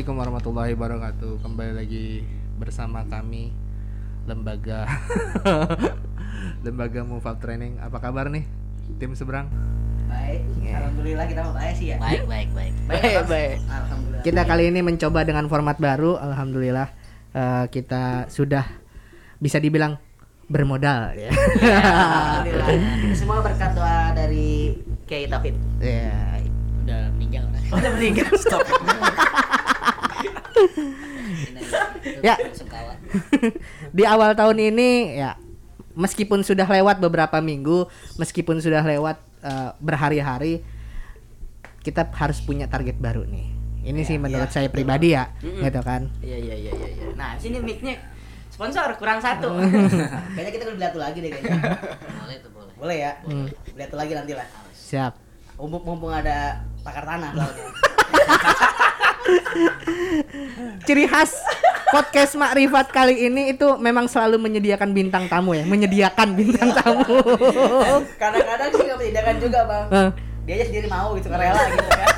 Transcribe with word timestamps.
Assalamualaikum 0.00 0.24
warahmatullahi 0.32 0.72
wabarakatuh. 0.80 1.32
Kembali 1.44 1.72
lagi 1.76 2.24
bersama 2.56 3.04
kami 3.04 3.52
lembaga 4.24 4.88
lembaga 6.64 7.04
Move 7.04 7.20
Up 7.20 7.36
Training. 7.36 7.76
Apa 7.84 8.00
kabar 8.00 8.32
nih 8.32 8.48
tim 8.96 9.12
seberang? 9.12 9.52
Baik, 10.08 10.40
alhamdulillah 10.72 11.28
kita 11.28 11.44
mau 11.44 11.52
baik 11.52 11.74
sih 11.76 11.92
ya. 11.92 12.00
Baik, 12.00 12.24
baik, 12.24 12.48
baik. 12.56 12.72
Baik, 12.88 13.12
Bang? 13.12 13.28
baik. 13.28 13.56
Alhamdulillah. 13.68 14.24
Kita 14.24 14.42
kali 14.48 14.64
ini 14.72 14.80
mencoba 14.80 15.20
dengan 15.20 15.44
format 15.52 15.76
baru. 15.76 16.16
Alhamdulillah 16.16 16.88
eh, 17.36 17.64
kita 17.68 18.32
sudah 18.32 18.64
bisa 19.36 19.60
dibilang 19.60 20.00
bermodal 20.48 21.12
ya. 21.12 21.28
Alhamdulillah. 21.28 22.68
Ini 23.04 23.16
semua 23.20 23.44
berkat 23.44 23.76
doa 23.76 24.16
dari 24.16 24.80
Kiai 25.04 25.28
Taufik. 25.28 25.52
Ya, 25.76 26.40
Udah 26.88 27.12
meninggal 27.12 27.44
udah 27.70 27.90
meninggal. 27.94 28.30
Stop. 28.40 28.64
Ya. 32.20 32.36
Sungkawa. 32.52 32.94
di 33.96 34.04
awal 34.06 34.36
tahun 34.38 34.56
ini 34.72 35.18
ya 35.18 35.34
meskipun 35.98 36.46
sudah 36.46 36.66
lewat 36.66 37.02
beberapa 37.02 37.42
minggu, 37.42 37.90
meskipun 38.16 38.62
sudah 38.62 38.80
lewat 38.80 39.18
eh, 39.42 39.70
berhari-hari, 39.82 40.62
kita 41.82 42.06
harus 42.14 42.38
punya 42.40 42.70
target 42.70 42.96
baru 43.00 43.26
nih. 43.26 43.46
Ini 43.80 44.00
sih 44.04 44.20
menurut 44.20 44.52
saya 44.52 44.68
pribadi 44.68 45.16
ya, 45.16 45.32
gitu 45.40 45.80
kan. 45.80 46.12
Iya 46.20 46.36
iya 46.36 46.54
iya 46.56 46.72
iya. 46.76 46.88
iya. 47.00 47.04
Nah, 47.16 47.32
sini 47.40 47.64
mic-nya 47.64 47.96
sponsor 48.52 48.92
kurang 49.00 49.24
satu. 49.24 49.56
kayaknya 50.36 50.52
kita 50.52 50.64
beli 50.68 50.84
satu 50.84 50.98
lagi 51.00 51.18
deh 51.24 51.30
kayaknya. 51.32 51.56
Boleh 52.20 52.36
tuh, 52.44 52.50
boleh. 52.52 52.72
Boleh 52.76 52.96
ya? 53.00 53.12
Hmm. 53.24 53.48
Beli 53.48 53.82
satu 53.88 53.96
lagi 53.96 54.12
nanti 54.12 54.32
lah. 54.36 54.46
Siap. 54.76 55.12
Mumpung, 55.56 55.80
mumpung 55.84 56.12
ada 56.12 56.60
pakar 56.84 57.04
tanah. 57.08 57.32
Ciri 60.84 61.04
khas 61.06 61.36
podcast 61.90 62.32
Makrifat 62.38 62.90
kali 62.94 63.28
ini 63.28 63.52
itu 63.52 63.66
memang 63.76 64.06
selalu 64.06 64.38
menyediakan 64.38 64.90
bintang 64.94 65.26
tamu 65.26 65.54
ya, 65.54 65.64
menyediakan 65.66 66.28
bintang 66.38 66.70
tamu. 66.72 67.02
Kadang-kadang 68.16 68.70
sih 68.74 68.82
nggak 68.86 68.98
menyediakan 68.98 69.36
juga 69.42 69.60
bang. 69.66 69.86
Eh, 69.90 70.10
Dia 70.46 70.54
aja 70.56 70.64
sendiri 70.72 70.86
mau 70.88 71.12
gitu, 71.18 71.28
rela 71.30 71.62
gitu 71.68 71.88
kan. 71.90 72.08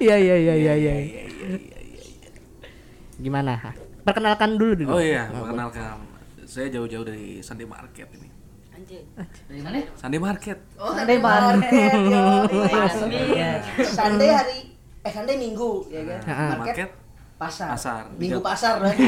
Iya 0.00 0.16
iya 0.16 0.36
iya 0.38 0.54
iya 0.54 0.74
iya. 0.78 0.92
Gimana? 3.20 3.60
Perkenalkan 4.04 4.56
dulu 4.56 4.72
dulu. 4.76 4.90
Oh 4.96 5.02
iya, 5.02 5.28
perkenalkan. 5.28 6.04
Saya 6.44 6.70
jauh-jauh 6.70 7.04
dari 7.04 7.40
Sunday 7.42 7.66
Market 7.66 8.08
ini. 8.14 8.28
Anjing. 8.74 9.04
Dari 9.48 9.60
mana? 9.64 9.80
Sunday 9.96 10.20
Market. 10.20 10.58
Oh, 10.76 10.92
Sunday 10.92 11.18
market. 11.18 11.90
yo. 11.94 12.26
Iya. 13.10 13.52
Sunday 13.86 14.30
hari 14.34 14.58
eh 15.04 15.12
Sunday 15.12 15.36
Minggu 15.36 15.84
ya 15.88 16.00
kan. 16.02 16.20
Heeh. 16.24 16.50
Market 16.56 16.90
pasar. 17.36 17.68
Pasar. 17.76 18.02
Minggu 18.16 18.40
Iya. 18.40 18.46
pasar 18.46 18.72
berarti. 18.80 19.04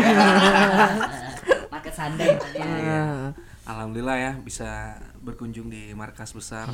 Market 1.73 1.95
Sunday. 1.95 2.31
Ah, 2.61 3.33
Alhamdulillah 3.67 4.17
ya 4.17 4.33
bisa 4.39 4.95
berkunjung 5.19 5.67
di 5.67 5.91
markas 5.91 6.31
besar 6.31 6.71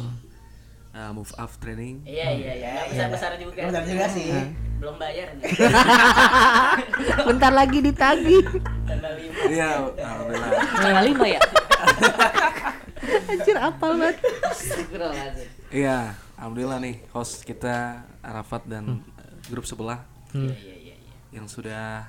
uh, 0.92 1.10
Move 1.14 1.32
Up 1.34 1.48
Training. 1.56 2.05
Iya, 2.05 2.28
iya, 2.34 2.52
iya. 2.52 2.68
Nggak 2.74 2.86
besar-besar 2.92 3.30
juga. 3.40 3.61
Besar 3.64 3.84
juga 3.86 4.06
sih. 4.11 4.28
Belum 4.77 4.96
bayar 4.98 5.32
nih. 5.38 5.48
Bentar 7.30 7.52
lagi 7.55 7.78
ditagih. 7.80 8.44
Tanggal 8.84 9.12
lima. 9.16 9.40
Iya, 9.48 9.68
alhamdulillah. 9.96 10.50
Tanggal 10.77 11.05
lima 11.06 11.24
ya? 11.30 11.40
Anjir 13.32 13.56
apal 13.56 13.90
banget. 13.96 14.16
Iya, 15.72 15.96
alhamdulillah 16.36 16.78
nih 16.78 17.00
host 17.11 17.42
kita 17.42 18.02
Arafat 18.20 18.68
dan 18.68 19.00
uh, 19.00 19.11
grup 19.47 19.64
sebelah 19.64 20.05
Iya, 20.30 20.48
iya, 20.51 20.77
iya. 20.77 20.95
iya. 20.95 21.13
yang 21.30 21.45
sudah 21.45 22.08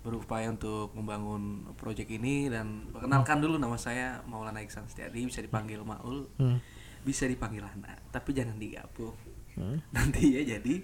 berupaya 0.00 0.48
untuk 0.48 0.92
membangun 0.92 1.42
proyek 1.74 2.08
ini 2.10 2.48
dan 2.48 2.88
perkenalkan 2.88 3.36
dulu 3.38 3.56
nama 3.56 3.76
saya 3.76 4.20
Maulana 4.24 4.58
Iksan 4.58 4.84
Setiadi 4.84 5.24
bisa 5.24 5.38
dipanggil 5.38 5.80
Maul 5.80 6.24
Hmm. 6.34 6.56
bisa 7.00 7.24
dipanggil 7.24 7.60
Lana 7.60 7.96
tapi 8.08 8.32
jangan 8.32 8.56
digabung 8.56 9.12
nanti 9.94 10.34
ya 10.34 10.56
jadi 10.56 10.74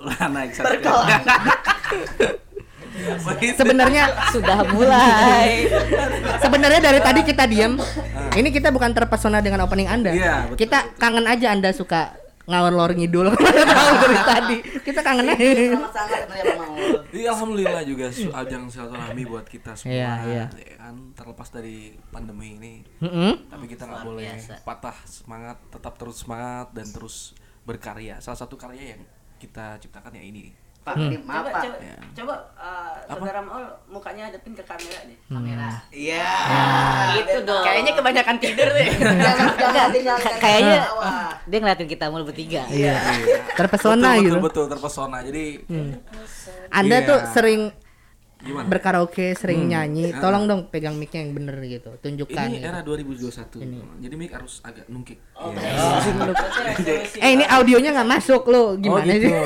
Lana 0.00 0.40
Iksan 0.44 0.64
Setiadi 0.64 1.12
Sebenarnya 3.54 4.06
Sudah 4.30 4.62
mulai. 4.68 5.66
sebenarnya 6.38 6.78
dari 6.80 7.00
tadi 7.00 7.20
kita 7.22 7.42
diam. 7.44 7.74
Ini 8.30 8.48
kita 8.50 8.70
bukan 8.70 8.94
terpesona 8.94 9.42
dengan 9.42 9.62
opening 9.62 9.90
Anda. 9.90 10.14
Betul, 10.14 10.54
kita 10.56 10.94
kangen 10.94 11.26
aja 11.26 11.50
Anda 11.50 11.70
suka 11.70 12.14
ngawur 12.44 12.72
lor 12.72 12.90
ngidul 12.92 13.28
tahu 13.72 13.90
dari 14.00 14.18
tadi. 14.20 14.56
Kita 14.80 15.00
kangen 15.00 15.28
aja. 15.28 15.44
Maul. 16.54 17.00
Iya 17.10 17.30
alhamdulillah 17.30 17.82
juga 17.82 18.06
ajang 18.10 18.66
silaturahmi 18.66 19.22
buat 19.24 19.46
kita 19.46 19.72
semua 19.72 19.94
Iya, 19.94 20.12
iya. 20.26 20.44
ya 20.50 20.76
kan 20.76 21.14
terlepas 21.14 21.48
dari 21.48 21.94
pandemi 22.10 22.58
ini 22.58 22.74
Mm-mm. 22.98 23.48
tapi 23.48 23.64
kita 23.64 23.86
nggak 23.86 24.02
boleh 24.02 24.34
biasa. 24.34 24.54
patah 24.60 24.96
semangat 25.06 25.56
tetap 25.70 25.94
terus 25.94 26.20
semangat 26.20 26.74
dan 26.74 26.84
terus 26.84 27.32
berkarya 27.62 28.18
salah 28.18 28.36
satu 28.36 28.58
karya 28.58 28.98
yang 28.98 29.02
kita 29.38 29.78
ciptakan 29.78 30.12
ya 30.12 30.26
ini 30.26 30.50
Pak, 30.84 30.94
ini 30.94 31.16
maaf 31.18 31.40
Coba, 31.40 31.50
Pak. 31.50 31.62
coba, 31.64 31.76
Ya. 31.80 31.96
coba 32.12 32.34
uh, 32.54 32.92
saudara 33.08 33.40
Maul 33.40 33.64
mukanya 33.88 34.28
hadapin 34.28 34.52
ke 34.52 34.60
kamera 34.62 35.00
nih. 35.08 35.16
Kamera. 35.26 35.68
Iya. 35.88 36.28
Gitu 37.16 37.38
dong. 37.42 37.64
Kayaknya 37.64 37.92
kebanyakan 37.96 38.36
tidur 38.36 38.68
deh. 38.68 38.88
Jangan 39.24 39.46
jangan 39.56 39.90
tinggal 39.90 40.16
Kayaknya 40.36 40.78
dia 41.42 41.58
ngeliatin 41.58 41.88
kita 41.88 42.04
mulu 42.12 42.24
bertiga. 42.28 42.68
Iya. 42.68 43.00
Terpesona 43.56 44.12
betul, 44.12 44.20
gitu. 44.20 44.36
betul 44.36 44.44
betul 44.44 44.64
terpesona 44.68 45.18
jadi 45.24 45.44
Anda 46.68 46.96
Iya. 46.98 47.08
tuh 47.08 47.18
sering 47.32 47.60
gimana 48.44 48.66
berkaraoke, 48.66 49.32
sering 49.32 49.66
nyanyi. 49.66 50.12
Tolong 50.14 50.44
dong 50.44 50.60
pegang 50.68 50.94
mic 50.94 51.10
yang 51.10 51.32
bener 51.32 51.56
gitu. 51.64 51.96
Tunjukkan. 51.96 52.46
ini 52.46 52.60
gitu. 52.60 52.68
era 52.68 52.78
2021 52.84 53.98
jadi 53.98 54.14
mic 54.14 54.30
harus 54.30 54.60
agak 54.60 54.84
nungkik 54.86 55.18
Oh, 55.34 55.50
Iya. 55.50 57.18
Eh 57.24 57.30
ini 57.32 57.42
audionya 57.42 57.90
nggak 57.90 58.08
masuk 58.10 58.42
lo 58.46 58.76
gimana 58.76 59.02
Oh, 59.02 59.08
gitu. 59.08 59.26
sih? 59.26 59.32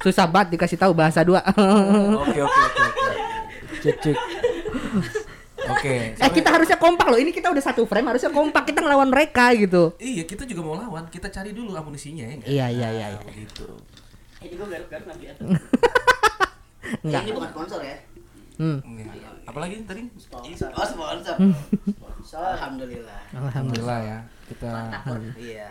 Susah 0.00 0.24
banget 0.24 0.54
dikasih 0.54 0.76
tahu 0.76 0.92
bahasa 0.94 1.20
dua. 1.20 1.40
oke 2.24 2.40
oke 2.40 2.42
oke 2.62 2.80
oke 2.80 3.04
cek 3.80 3.96
cek 4.00 4.16
oke 5.62 5.94
eh 6.16 6.30
kita 6.30 6.48
harusnya 6.48 6.76
kompak 6.76 7.06
loh. 7.06 7.16
Ini 7.16 7.30
kita 7.30 7.48
udah 7.48 7.60
satu 7.60 7.84
frame 7.84 8.06
harusnya 8.06 8.30
kompak 8.30 8.64
kita 8.64 8.80
ngelawan 8.80 9.06
mereka 9.06 9.50
gitu. 9.52 9.92
iya 9.98 10.22
kita 10.22 10.44
juga 10.44 10.60
mau 10.62 10.74
lawan 10.74 11.04
kita 11.06 11.28
cari 11.28 11.50
dulu 11.50 11.74
amunisinya 11.74 12.24
ya? 12.24 12.34
Iya 12.46 12.66
iya 12.70 12.88
iya. 12.90 13.06
iya. 13.12 13.30
gitu 13.36 13.66
Ini 14.40 14.56
gue 14.56 14.64
garuk-garuk 14.64 15.04
nanti 15.04 15.24
ya. 15.26 15.32
Enggak. 17.06 17.22
Ini 17.26 17.32
bukan 17.36 17.50
sponsor 17.54 17.80
ya. 17.82 17.96
Hmm. 18.60 18.76
Iya. 18.84 19.08
apalagi 19.48 19.88
tadi 19.88 20.04
Sponsor. 20.20 20.68
Oh, 20.76 20.84
sponsor. 20.84 21.36
Sponsor. 21.96 22.44
Alhamdulillah. 22.60 23.20
Alhamdulillah. 23.32 23.98
ya 24.04 24.18
kita 24.50 24.68
Iya. 25.40 25.68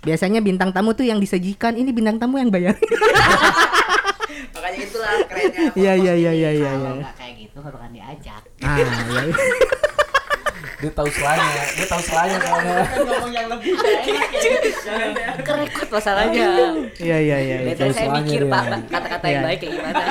Biasanya 0.00 0.40
bintang 0.40 0.72
tamu 0.72 0.96
tuh 0.96 1.04
yang 1.04 1.20
disajikan, 1.20 1.76
ini 1.76 1.92
bintang 1.92 2.16
tamu 2.16 2.40
yang 2.40 2.48
bayar. 2.48 2.72
Makanya 4.56 4.78
itulah 4.80 5.12
kerennya. 5.28 5.60
Iya 5.76 5.92
iya 6.00 6.12
iya 6.16 6.32
iya 6.32 6.50
iya. 6.56 6.70
Kalau 6.72 6.96
iya. 6.96 7.02
nggak 7.04 7.14
kayak 7.20 7.34
gitu 7.36 7.56
nggak 7.60 7.72
bakal 7.76 7.90
diajak. 7.92 8.42
Ah, 8.64 8.76
iya. 8.80 9.22
dia 10.80 10.90
tahu 10.90 11.08
selanya 11.12 11.48
dia 11.76 11.86
tahu 11.86 12.02
selanya 12.02 12.36
soalnya 12.40 12.76
ngomong 13.04 13.32
yang 13.32 13.46
lebih 13.52 13.72
enak. 13.76 15.44
Kerekut 15.44 15.88
masalahnya. 15.92 16.46
Iya 16.96 17.18
iya 17.20 17.36
iya. 17.36 17.56
Biasanya 17.68 17.92
saya 17.92 18.08
mikir 18.16 18.48
pak 18.48 18.64
kata-kata 18.88 19.26
yang 19.28 19.42
Iya. 19.44 19.48
baik 19.48 19.58
kayak 19.60 19.72
gimana. 19.76 20.02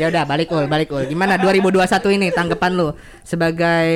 Ya 0.00 0.08
udah 0.08 0.24
balik 0.24 0.48
ul, 0.48 0.64
balik 0.64 0.88
ul. 0.90 1.04
Gimana 1.04 1.36
2021 1.36 2.16
ini 2.16 2.32
tanggapan 2.32 2.72
lu 2.72 2.96
sebagai 3.20 3.92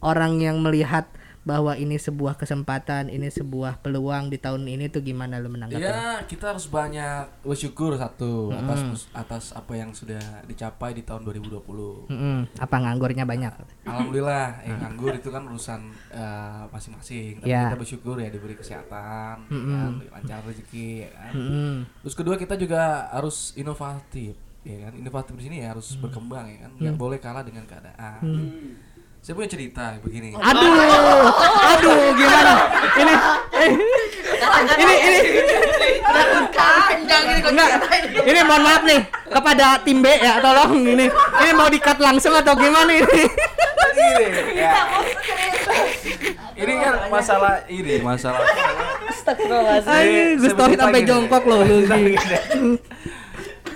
orang 0.00 0.40
yang 0.40 0.58
melihat 0.64 1.06
bahwa 1.46 1.78
ini 1.78 1.94
sebuah 1.94 2.34
kesempatan, 2.34 3.06
ini 3.06 3.30
sebuah 3.30 3.78
peluang 3.78 4.28
di 4.28 4.36
tahun 4.36 4.66
ini 4.66 4.90
tuh 4.90 4.98
gimana 5.00 5.38
lu 5.38 5.46
menanggapi? 5.46 5.78
ya 5.78 6.18
kita 6.20 6.50
harus 6.50 6.66
banyak 6.66 7.46
bersyukur 7.46 7.94
satu 7.94 8.50
atas 8.50 9.06
atas 9.14 9.44
apa 9.54 9.72
yang 9.72 9.94
sudah 9.94 10.18
dicapai 10.42 10.90
di 10.90 11.06
tahun 11.06 11.22
2020 11.22 12.10
Mm-mm. 12.10 12.38
Apa 12.58 12.76
nganggurnya 12.76 13.22
banyak? 13.22 13.54
Alhamdulillah, 13.86 14.58
yang 14.66 14.82
nganggur 14.82 15.14
itu 15.14 15.30
kan 15.30 15.46
urusan 15.46 15.80
eh, 16.10 16.62
masing-masing. 16.66 17.38
Tapi 17.38 17.46
Ya. 17.46 17.70
kita 17.70 17.78
bersyukur 17.78 18.18
ya 18.18 18.26
diberi 18.26 18.58
kesehatan, 18.58 19.46
ya 19.46 19.62
kan, 19.62 19.90
lancar 20.10 20.42
rezeki, 20.42 21.06
ya 21.06 21.10
kan. 21.14 21.32
Mm-mm. 21.32 21.74
Terus 22.02 22.14
kedua 22.18 22.34
kita 22.34 22.58
juga 22.58 23.06
harus 23.08 23.54
inovatif, 23.54 24.34
ya 24.60 24.82
kan. 24.82 24.92
Inovatif 24.92 25.38
di 25.38 25.46
sini 25.46 25.56
ya 25.62 25.70
harus 25.70 25.94
berkembang, 25.94 26.50
ya 26.50 26.66
kan. 26.66 26.72
Nggak 26.74 26.96
boleh 26.96 27.18
kalah 27.22 27.46
dengan 27.46 27.62
keadaan. 27.64 28.18
Saya 29.26 29.42
punya 29.42 29.50
cerita 29.50 29.98
begini. 30.06 30.38
Aduh, 30.38 30.70
aduh 31.74 32.14
gimana? 32.14 32.52
Ini, 32.94 33.14
eh, 33.58 33.70
ini, 33.74 34.94
ini, 35.02 35.18
ini 35.34 35.90
enggak, 37.02 37.70
ini 38.22 38.38
mohon 38.46 38.62
maaf 38.62 38.86
nih 38.86 39.02
kepada 39.26 39.82
tim 39.82 39.98
B 39.98 40.06
ya, 40.22 40.38
tolong 40.38 40.78
ini, 40.78 41.10
ini 41.42 41.50
mau 41.58 41.66
dikat 41.66 41.98
langsung 41.98 42.38
atau 42.38 42.54
gimana 42.54 42.86
ini? 42.86 43.26
Ini, 43.98 44.62
ya. 44.62 44.94
ini 46.54 46.72
kan 46.78 47.10
masalah 47.10 47.66
ini, 47.66 47.98
masalah 48.06 48.46
Astagfirullahaladzim. 49.10 50.38
Gus 50.38 50.54
Tauhid 50.54 50.78
bercerita 50.78 50.86
sampai 50.86 51.02
jongkok 51.02 51.42
loh 51.50 51.66
lu. 51.66 51.82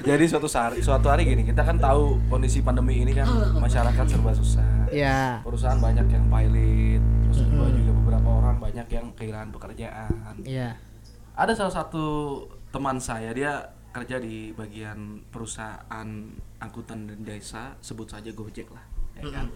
Jadi 0.01 0.25
suatu 0.25 0.49
hari 0.49 0.79
suatu 0.81 1.07
hari 1.13 1.29
gini, 1.29 1.43
kita 1.45 1.61
kan 1.61 1.77
tahu 1.77 2.17
kondisi 2.33 2.65
pandemi 2.65 3.05
ini 3.05 3.13
kan 3.13 3.29
masyarakat 3.65 4.05
serba 4.09 4.33
susah. 4.33 4.89
Ya. 4.89 5.45
Perusahaan 5.45 5.79
banyak 5.79 6.09
yang 6.09 6.25
pilot, 6.27 7.03
terus 7.29 7.41
kedua 7.47 7.69
juga 7.69 7.93
beberapa 8.05 8.29
orang 8.41 8.57
banyak 8.59 8.87
yang 8.89 9.07
kehilangan 9.15 9.51
pekerjaan. 9.53 10.35
Iya. 10.43 10.81
Ada 11.37 11.53
salah 11.57 11.75
satu 11.85 12.07
teman 12.73 12.97
saya 13.01 13.31
dia 13.33 13.53
kerja 13.91 14.23
di 14.23 14.55
bagian 14.55 15.21
perusahaan 15.29 16.09
angkutan 16.63 17.11
dan 17.11 17.21
desa, 17.27 17.75
sebut 17.83 18.07
saja 18.07 18.31
Gojek 18.31 18.71
lah, 18.71 18.85
ya 19.19 19.23
kan. 19.35 19.47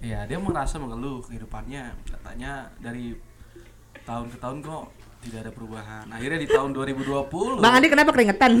Iya, 0.00 0.20
dia 0.24 0.38
merasa 0.40 0.80
mengeluh 0.80 1.20
kehidupannya, 1.20 1.92
katanya 2.08 2.64
dari 2.80 3.12
tahun 4.04 4.32
ke 4.32 4.36
tahun 4.40 4.58
kok 4.64 4.84
tidak 5.24 5.38
ada 5.48 5.52
perubahan. 5.52 6.04
Akhirnya 6.12 6.38
di 6.44 6.48
tahun 6.48 6.70
2020 6.76 7.64
Bang 7.64 7.72
Andi 7.80 7.88
kenapa 7.88 8.10
keringetan? 8.12 8.52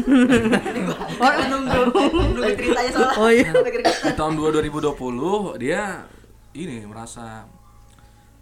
oh, 1.22 1.32
nunggu. 1.52 1.80
Nunggu 1.92 2.50
ceritanya 2.56 2.90
soalnya. 2.90 3.20
oh 3.20 3.30
iya. 3.30 3.50
di 3.84 4.12
tahun 4.16 4.32
2020 4.40 5.60
dia 5.60 6.08
ini 6.56 6.88
merasa 6.88 7.44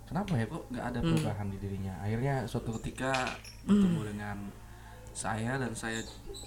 kenapa 0.06 0.38
ya 0.38 0.46
kok 0.46 0.62
nggak 0.70 0.84
ada 0.94 0.98
perubahan 1.02 1.46
di 1.50 1.56
dirinya? 1.58 1.94
Akhirnya 1.98 2.34
suatu 2.46 2.70
ketika 2.78 3.34
bertemu 3.66 4.00
dengan 4.14 4.36
saya 5.12 5.60
dan 5.60 5.72
saya 5.76 6.00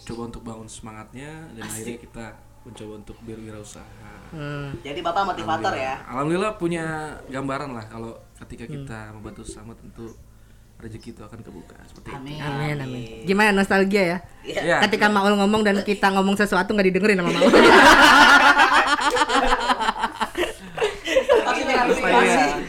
coba 0.09 0.33
untuk 0.33 0.41
bangun 0.41 0.65
semangatnya 0.65 1.53
dan 1.53 1.65
akhirnya 1.69 1.99
kita 2.01 2.25
mencoba 2.65 2.93
untuk 2.97 3.17
berwirausaha. 3.21 4.33
Hmm. 4.33 4.73
jadi 4.81 5.05
bapak 5.05 5.37
motivator 5.37 5.73
ya? 5.77 6.01
Alhamdulillah. 6.09 6.57
Punya 6.57 7.13
gambaran 7.29 7.77
lah 7.77 7.85
kalau 7.85 8.17
ketika 8.41 8.65
kita 8.65 9.13
membantu 9.13 9.45
sesama 9.45 9.77
tentu 9.77 10.17
rezeki 10.75 11.15
itu 11.15 11.21
akan 11.23 11.39
kebuka 11.39 11.75
seperti 11.87 12.07
itu 12.11 12.17
amin 12.19 12.37
Amin 12.41 12.77
amin. 12.83 13.23
Gimana 13.23 13.49
nostalgia 13.55 14.03
ya? 14.03 14.17
ya 14.43 14.83
Ketika 14.85 15.07
Maul 15.07 15.39
ngomong 15.39 15.63
dan 15.63 15.81
kita 15.81 16.11
ngomong 16.11 16.35
sesuatu 16.35 16.75
nggak 16.75 16.87
didengerin 16.91 17.17
sama 17.23 17.31
Maul. 17.31 17.51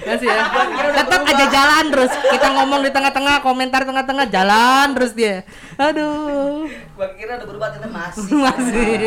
Kasih 0.07 0.29
ya. 0.29 0.45
Tetap 1.03 1.21
aja 1.27 1.47
jalan 1.51 1.85
terus. 1.93 2.13
Kita 2.15 2.49
ngomong 2.57 2.81
di 2.85 2.91
tengah-tengah, 2.93 3.43
komentar 3.43 3.83
tengah-tengah, 3.85 4.27
jalan 4.31 4.87
terus 4.97 5.13
dia. 5.17 5.43
Aduh. 5.77 6.69
gua 6.97 7.09
kira 7.13 7.37
udah 7.37 7.47
berubah 7.49 7.69
ternyata 7.75 7.93
masih 7.93 8.33
Masih. 8.47 9.05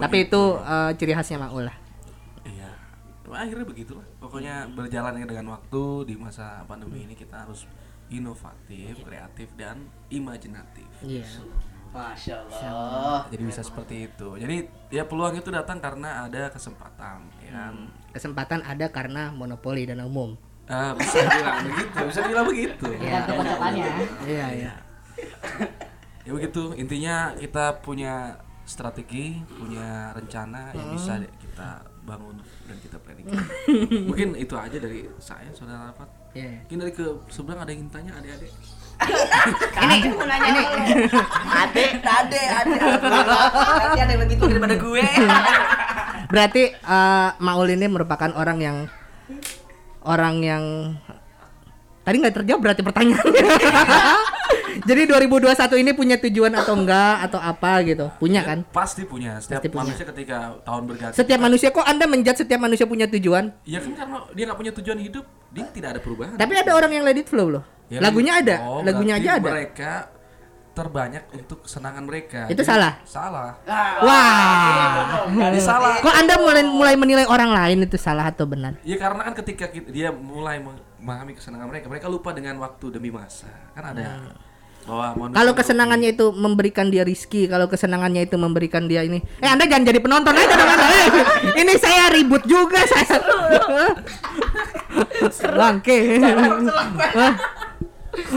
Tapi 0.00 0.16
itu 0.28 0.42
eh, 0.60 0.90
ciri 0.96 1.12
khasnya 1.12 1.38
Maul 1.44 1.68
lah. 1.68 1.76
Iya. 2.46 2.70
Akhirnya 3.28 3.66
begitulah. 3.66 4.06
Pokoknya 4.20 4.68
berjalan 4.72 5.20
dengan 5.20 5.58
waktu 5.58 5.82
di 6.08 6.14
masa 6.16 6.64
pandemi 6.64 7.04
ini 7.04 7.12
kita 7.12 7.44
harus 7.44 7.68
inovatif, 8.14 9.02
kreatif 9.02 9.48
dan 9.58 9.90
imajinatif. 10.08 10.86
Iya. 11.02 11.26
masya 11.94 12.42
allah 12.42 13.22
Jadi 13.30 13.42
bisa 13.46 13.62
seperti 13.62 14.10
itu. 14.10 14.34
Jadi 14.34 14.66
ya 14.90 15.06
peluang 15.06 15.38
itu 15.38 15.46
datang 15.54 15.78
karena 15.78 16.26
ada 16.26 16.50
kesempatan, 16.50 17.22
ya 17.38 17.50
kan. 17.54 17.74
Kesempatan 18.10 18.66
ada 18.66 18.90
karena 18.90 19.30
monopoli 19.30 19.86
dan 19.86 20.02
umum. 20.02 20.34
Ah, 20.66 20.90
bisa 20.98 21.22
bilang 21.22 21.62
begitu, 21.70 21.98
bisa 22.10 22.20
bilang 22.26 22.46
begitu. 22.50 22.86
Tergantung 22.88 23.36
kocokannya. 23.38 23.86
Iya, 24.26 24.46
iya. 24.58 24.74
Ya 26.24 26.30
begitu. 26.32 26.74
Intinya 26.74 27.30
kita 27.38 27.78
punya 27.84 28.42
strategi, 28.64 29.44
punya 29.44 30.10
rencana 30.16 30.72
yang 30.72 30.98
bisa 30.98 31.20
kita 31.36 31.84
bangun 32.02 32.40
dan 32.64 32.76
kita 32.80 32.96
planning. 32.96 33.28
Mungkin 34.08 34.34
itu 34.40 34.56
aja 34.56 34.76
dari 34.80 35.04
saya, 35.20 35.52
saudara 35.52 35.92
Rapat. 35.92 36.23
Iya. 36.34 36.50
Mungkin 36.66 36.78
dari 36.82 36.92
ke 36.92 37.06
seberang 37.30 37.62
ada 37.62 37.70
yang 37.70 37.86
ingin 37.86 37.90
tanya 37.94 38.12
adik-adik. 38.18 38.52
ini 39.84 40.06
mau 40.14 40.22
nanya 40.22 40.50
ini 40.54 40.62
ade 41.50 41.84
ade 41.98 42.42
ade 42.46 42.76
nanti 42.78 43.98
ada 43.98 44.12
yang 44.14 44.22
lebih 44.22 44.36
tua 44.38 44.46
daripada 44.54 44.76
gue 44.78 45.02
Berarti 46.32 46.62
eh, 46.70 47.28
Maul 47.42 47.68
ini 47.74 47.86
merupakan 47.90 48.30
orang 48.38 48.58
yang 48.62 48.76
orang 50.06 50.34
yang 50.46 50.62
tadi 52.04 52.16
nggak 52.20 52.34
terjawab 52.42 52.60
berarti 52.60 52.82
pertanyaannya. 52.84 53.44
Jadi 54.88 55.02
2021 55.06 55.80
ini 55.80 55.90
punya 55.94 56.16
tujuan 56.18 56.52
atau 56.52 56.74
enggak 56.76 57.30
atau 57.30 57.38
apa 57.40 57.80
gitu? 57.86 58.10
Punya 58.18 58.42
kan? 58.42 58.66
Pasti 58.68 59.06
punya. 59.06 59.38
Setiap 59.38 59.62
Pasti 59.62 59.68
punya. 59.70 59.82
manusia 59.86 60.04
ketika 60.10 60.38
tahun 60.66 60.82
berganti. 60.90 61.14
Setiap 61.14 61.40
manusia 61.40 61.68
kok 61.70 61.86
Anda 61.86 62.04
menjat 62.10 62.36
setiap 62.42 62.60
manusia 62.60 62.84
punya 62.84 63.06
tujuan? 63.08 63.54
Ya 63.64 63.78
kan 63.80 63.94
karena 63.96 64.18
dia 64.34 64.44
nggak 64.50 64.58
punya 64.58 64.72
tujuan 64.74 64.98
hidup, 65.00 65.24
dia 65.54 65.66
tidak 65.70 65.88
ada 65.96 66.00
perubahan. 66.02 66.34
Tapi 66.34 66.52
ada 66.58 66.70
orang 66.74 66.90
yang 66.90 67.04
let 67.06 67.14
it 67.14 67.30
flow 67.30 67.46
loh. 67.46 67.64
Ya, 67.86 68.02
Lagunya 68.02 68.42
ada, 68.42 68.56
oh, 68.64 68.82
lagunya 68.82 69.14
aja 69.22 69.38
ada. 69.38 69.50
Mereka 69.54 69.92
terbanyak 70.74 71.30
untuk 71.30 71.62
kesenangan 71.62 72.02
mereka. 72.02 72.50
Itu 72.50 72.66
Jadi- 72.66 72.70
salah? 72.74 72.92
Salah. 73.06 73.54
Wah. 74.02 75.30
Jadi 75.30 75.60
salah. 75.62 76.02
Kok 76.02 76.14
Anda 76.18 76.34
mulai 76.42 76.62
mulai 76.66 76.94
menilai 76.98 77.26
orang 77.30 77.54
lain 77.54 77.86
itu 77.86 77.94
salah 77.94 78.34
atau 78.34 78.50
benar? 78.50 78.82
Ya 78.82 78.98
karena 78.98 79.22
kan 79.22 79.34
ketika 79.38 79.70
kita- 79.70 79.94
dia 79.94 80.10
mulai 80.10 80.58
memahami 80.58 81.38
kesenangan 81.38 81.70
mereka, 81.70 81.86
mereka 81.86 82.10
lupa 82.10 82.34
dengan 82.34 82.58
waktu 82.58 82.90
demi 82.90 83.14
masa. 83.14 83.46
Kan 83.78 83.94
ada 83.94 84.34
bahwa 84.84 85.06
manusia 85.16 85.36
Kalau 85.40 85.52
kesenangannya 85.56 86.08
itu 86.12 86.26
memberikan 86.36 86.86
dia 86.92 87.02
rizki, 87.08 87.48
kalau 87.48 87.66
kesenangannya 87.72 88.28
itu 88.28 88.36
memberikan 88.36 88.84
dia 88.84 89.00
ini, 89.00 89.16
eh 89.40 89.48
Anda 89.48 89.64
jangan 89.64 89.88
jadi 89.88 90.00
penonton 90.02 90.36
aja 90.36 90.54
dong 90.54 90.68
Anda. 90.68 90.84
Eh, 90.84 91.08
ini 91.64 91.72
saya 91.80 92.12
ribut 92.12 92.44
juga 92.44 92.84
saya. 92.84 93.16
Hah? 97.14 97.34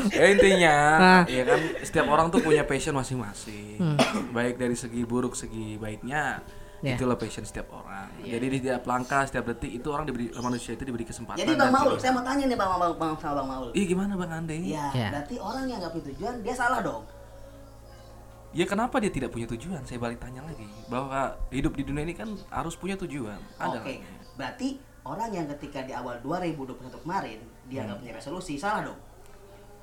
Ya 0.10 0.26
intinya, 0.28 0.76
Nah. 0.98 1.24
ya 1.30 1.44
kan 1.46 1.60
setiap 1.80 2.08
orang 2.08 2.34
tuh 2.34 2.42
punya 2.42 2.66
passion 2.66 2.98
masing-masing. 2.98 3.78
Hmm. 3.78 3.98
Baik 4.32 4.58
dari 4.58 4.74
segi 4.74 5.06
buruk, 5.06 5.38
segi 5.38 5.78
baiknya, 5.78 6.42
Ya. 6.80 6.98
itulah 6.98 7.14
passion 7.14 7.46
setiap 7.46 7.70
orang. 7.72 8.10
Jadi 8.20 8.46
di 8.48 8.58
setiap 8.60 8.86
langkah, 8.86 9.22
setiap 9.24 9.46
detik 9.48 9.70
itu 9.72 9.88
orang 9.88 10.06
diberi 10.06 10.34
manusia 10.36 10.74
itu 10.74 10.82
diberi 10.82 11.06
kesempatan. 11.06 11.38
jadi 11.38 11.54
bang 11.54 11.70
Maul 11.70 11.94
saya 11.96 12.10
mau 12.12 12.22
tanya 12.22 12.46
nih 12.46 12.54
bang 12.54 12.70
bang 12.72 12.94
bang 12.96 13.14
sama 13.18 13.34
bang 13.36 13.48
Maul 13.48 13.70
Ih 13.72 13.86
gimana 13.86 14.14
bang 14.14 14.32
Ande? 14.32 14.58
ya 14.60 14.86
Ya. 14.92 15.08
berarti 15.10 15.36
orang 15.38 15.66
yang 15.66 15.78
nggak 15.78 15.92
punya 15.92 16.06
tujuan 16.08 16.34
dia 16.42 16.54
salah 16.54 16.82
dong 16.82 17.04
Ya 18.50 18.66
kenapa 18.66 18.98
dia 18.98 19.12
tidak 19.12 19.30
punya 19.30 19.46
tujuan? 19.46 19.84
Saya 19.84 20.00
balik 20.00 20.18
tanya 20.18 20.42
lagi. 20.42 20.66
Bahwa 20.88 21.36
hidup 21.50 21.76
di 21.76 21.84
dunia 21.84 22.02
ini 22.02 22.16
kan 22.16 22.32
harus 22.50 22.74
punya 22.74 22.96
tujuan. 22.96 23.38
Ada. 23.54 23.84
Oke, 23.84 24.02
berarti 24.34 24.80
orang 25.08 25.30
yang 25.32 25.46
ketika 25.50 25.80
di 25.82 25.92
awal 25.92 26.20
2021 26.20 26.76
kemarin 27.00 27.40
dia 27.64 27.82
Hmm. 27.82 27.88
nggak 27.88 27.98
punya 28.00 28.14
resolusi, 28.14 28.56
salah 28.56 28.84
dong? 28.86 29.00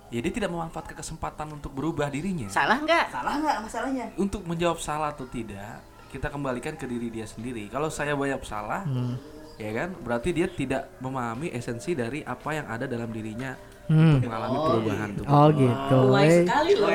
Ya 0.09 0.21
dia 0.21 0.31
tidak 0.31 0.49
memanfaatkan 0.49 0.95
kesempatan 0.95 1.49
untuk 1.51 1.73
berubah 1.73 2.07
dirinya. 2.07 2.47
Salah 2.47 2.79
nggak? 2.79 3.11
Salah 3.11 3.35
nggak 3.37 3.57
masalahnya? 3.61 4.05
Untuk 4.15 4.45
menjawab 4.45 4.79
salah 4.79 5.11
atau 5.11 5.25
tidak, 5.27 5.81
kita 6.09 6.29
kembalikan 6.29 6.75
ke 6.75 6.85
diri 6.85 7.09
dia 7.09 7.25
sendiri. 7.25 7.67
Kalau 7.67 7.89
saya 7.89 8.13
banyak 8.13 8.41
salah, 8.43 8.85
Hmm. 8.85 9.17
ya 9.57 9.73
kan, 9.75 9.89
berarti 9.99 10.31
dia 10.31 10.47
tidak 10.47 10.93
memahami 10.99 11.51
esensi 11.51 11.93
dari 11.93 12.21
apa 12.21 12.51
yang 12.53 12.67
ada 12.67 12.85
dalam 12.85 13.09
dirinya 13.09 13.57
Hmm. 13.85 14.17
untuk 14.17 14.29
mengalami 14.29 14.59
perubahan 14.63 15.09
tuh. 15.13 15.25
Oh 15.27 15.47
gitu. 15.51 15.99
Wise 16.11 16.41
sekali 16.43 16.73
loh. 16.75 16.89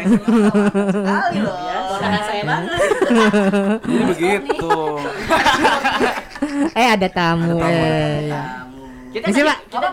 Sekali 0.89 1.37
loh. 1.39 1.55
Ponakan 1.89 2.21
saya 2.23 2.43
banget. 2.43 2.79
Jadi 3.83 4.03
begitu. 4.07 4.73
Eh 6.71 6.87
ada 6.87 7.07
tamu. 7.07 7.59
eh, 7.59 8.27
ya. 8.27 8.43
Kita 9.09 9.25
Misi 9.25 9.41
tadi- 9.41 9.43
pak, 9.43 9.57
kita 9.65 9.87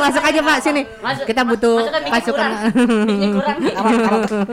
masuk 0.00 0.22
aja 0.24 0.40
pak 0.40 0.56
sini. 0.58 0.82
Masuk, 0.98 1.24
Kita 1.24 1.40
butuh 1.44 1.76
pasukan. 2.08 2.50
kurang. 3.30 3.58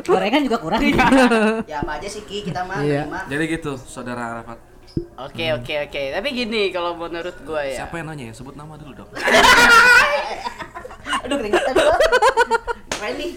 Gorengan 0.11 0.41
juga 0.43 0.57
kurang. 0.59 0.79
Ya 1.71 1.79
apa 1.79 1.91
aja 1.95 2.07
sih 2.07 2.21
Ki, 2.21 2.43
kita 2.43 2.61
mah 2.63 2.83
Iya. 2.83 3.07
Jadi 3.25 3.43
gitu, 3.49 3.79
saudara 3.79 4.35
Arafat. 4.35 4.59
Oke 5.17 5.49
oke 5.51 5.73
oke. 5.87 6.01
Tapi 6.11 6.27
gini 6.29 6.69
kalau 6.69 6.93
menurut 6.93 7.33
gua 7.41 7.63
ya. 7.63 7.81
Siapa 7.81 7.95
yang 7.95 8.11
nanya 8.11 8.29
ya? 8.29 8.33
Sebut 8.35 8.53
nama 8.53 8.75
dulu 8.75 8.91
dong. 8.93 9.09
Aduh 11.23 11.35
keringetan 11.39 11.73
gua. 11.73 11.95
Keren 12.91 13.13
nih. 13.15 13.31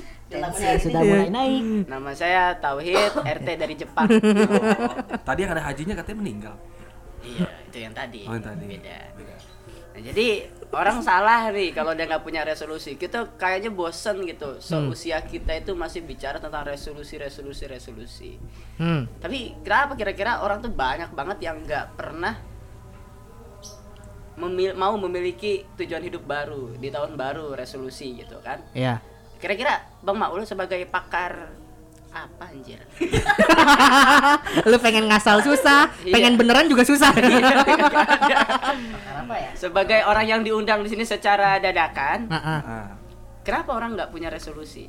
Sudah 0.76 1.00
mulai 1.00 1.30
naik. 1.30 1.62
Nama 1.86 2.10
saya 2.12 2.42
Tauhid 2.58 3.14
RT 3.16 3.48
dari 3.54 3.74
Jepang. 3.74 4.10
Tadi 5.22 5.38
yang 5.40 5.52
ada 5.54 5.62
hajinya 5.62 5.94
katanya 5.94 6.18
meninggal. 6.18 6.54
Iya, 7.26 7.48
itu 7.66 7.78
yang 7.82 7.94
tadi. 7.96 8.22
Oh, 8.24 8.34
yang 8.38 8.46
tadi. 8.46 8.64
Beda. 8.70 8.98
Beda. 9.18 9.34
Nah, 9.96 10.00
jadi 10.12 10.26
orang 10.76 11.00
salah 11.00 11.48
nih 11.48 11.72
kalau 11.72 11.96
dia 11.96 12.04
nggak 12.04 12.20
punya 12.20 12.44
resolusi. 12.44 13.00
Kita 13.00 13.34
kayaknya 13.40 13.72
bosen 13.72 14.22
gitu. 14.28 14.60
Seusia 14.60 15.24
kita 15.24 15.56
itu 15.56 15.72
masih 15.72 16.04
bicara 16.04 16.36
tentang 16.36 16.68
resolusi, 16.68 17.16
resolusi, 17.16 17.64
resolusi. 17.64 18.30
Hmm. 18.76 19.08
Tapi 19.18 19.56
kenapa 19.64 19.96
kira-kira 19.96 20.44
orang 20.44 20.60
tuh 20.60 20.68
banyak 20.68 21.16
banget 21.16 21.38
yang 21.40 21.64
nggak 21.64 21.96
pernah 21.96 22.36
memil- 24.36 24.76
mau 24.76 24.92
memiliki 25.00 25.64
tujuan 25.80 26.04
hidup 26.04 26.28
baru 26.28 26.76
di 26.76 26.92
tahun 26.92 27.16
baru 27.16 27.56
resolusi 27.56 28.20
gitu 28.20 28.36
kan? 28.44 28.60
Ya. 28.76 29.00
Kira-kira 29.40 29.80
Bang 30.04 30.20
Maul 30.20 30.44
sebagai 30.44 30.84
pakar 30.88 31.56
apa 32.18 32.44
anjir? 32.46 32.80
Lu 34.70 34.76
pengen 34.78 35.04
ngasal 35.06 35.40
susah, 35.40 35.92
Iya. 36.00 36.12
pengen 36.12 36.34
beneran 36.34 36.66
juga 36.66 36.82
susah. 36.82 37.12
Apa 39.16 39.34
ya? 39.34 39.50
sebagai 39.54 40.00
orang 40.02 40.24
yang 40.24 40.40
diundang 40.40 40.80
di 40.80 40.88
sini 40.88 41.02
secara 41.02 41.58
dadakan, 41.58 42.26
Heeh. 42.26 42.60
Ah. 42.62 42.88
kenapa 43.42 43.74
orang 43.74 43.94
nggak 43.94 44.10
punya 44.10 44.28
resolusi? 44.28 44.88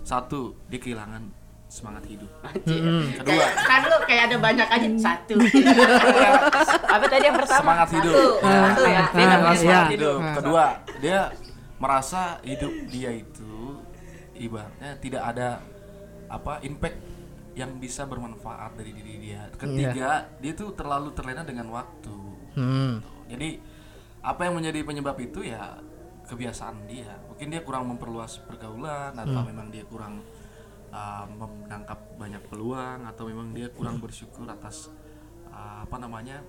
satu 0.00 0.56
dia 0.66 0.78
kehilangan 0.78 1.28
semangat 1.66 2.02
hidup 2.08 2.26
Anjir. 2.42 2.82
kedua 3.14 3.36
Kayak- 3.36 3.52
kan 3.62 3.80
lu 3.84 3.96
kayak 4.02 4.22
ada 4.26 4.36
banyak 4.40 4.64
aja 4.66 4.88
satu 4.98 5.34
apa 6.96 7.04
tadi 7.06 7.24
yang 7.24 7.36
pertama 7.36 7.60
semangat 7.62 7.88
hidup 7.92 8.14
satu 8.16 8.26
satu 8.40 8.82
ya 8.82 9.02
dia 9.06 9.06
punya 9.06 9.28
Iya. 9.30 9.54
semangat 9.54 9.86
hidup 9.86 10.18
hidup 10.18 10.34
kedua 10.34 10.64
dia 10.98 11.18
merasa 11.76 12.22
hidup 12.42 12.72
dia 12.88 13.10
itu 13.12 13.54
ibaratnya 14.34 14.90
tidak 14.98 15.22
ada 15.22 15.48
apa 16.30 16.62
impact 16.62 16.98
yang 17.58 17.76
bisa 17.82 18.06
bermanfaat 18.06 18.78
dari 18.78 18.94
diri 18.94 19.14
dia. 19.18 19.50
Ketiga 19.58 20.30
dia 20.38 20.52
tuh 20.54 20.72
terlalu 20.78 21.10
terlena 21.12 21.42
dengan 21.42 21.68
waktu. 21.74 22.18
Hmm. 22.50 22.98
jadi 23.30 23.62
apa 24.26 24.42
yang 24.42 24.58
menjadi 24.58 24.82
penyebab 24.82 25.14
itu 25.22 25.46
ya 25.46 25.78
kebiasaan 26.26 26.86
dia. 26.90 27.14
Mungkin 27.30 27.46
dia 27.46 27.62
kurang 27.62 27.86
memperluas 27.90 28.42
pergaulan 28.42 29.14
atau 29.14 29.40
memang 29.46 29.70
dia 29.70 29.86
kurang 29.86 30.18
uh, 30.90 31.24
menangkap 31.30 31.98
banyak 32.18 32.42
peluang 32.50 33.06
atau 33.06 33.30
memang 33.30 33.54
dia 33.54 33.70
kurang 33.70 34.02
bersyukur 34.02 34.50
atas 34.50 34.90
uh, 35.54 35.86
apa 35.86 35.96
namanya 36.02 36.42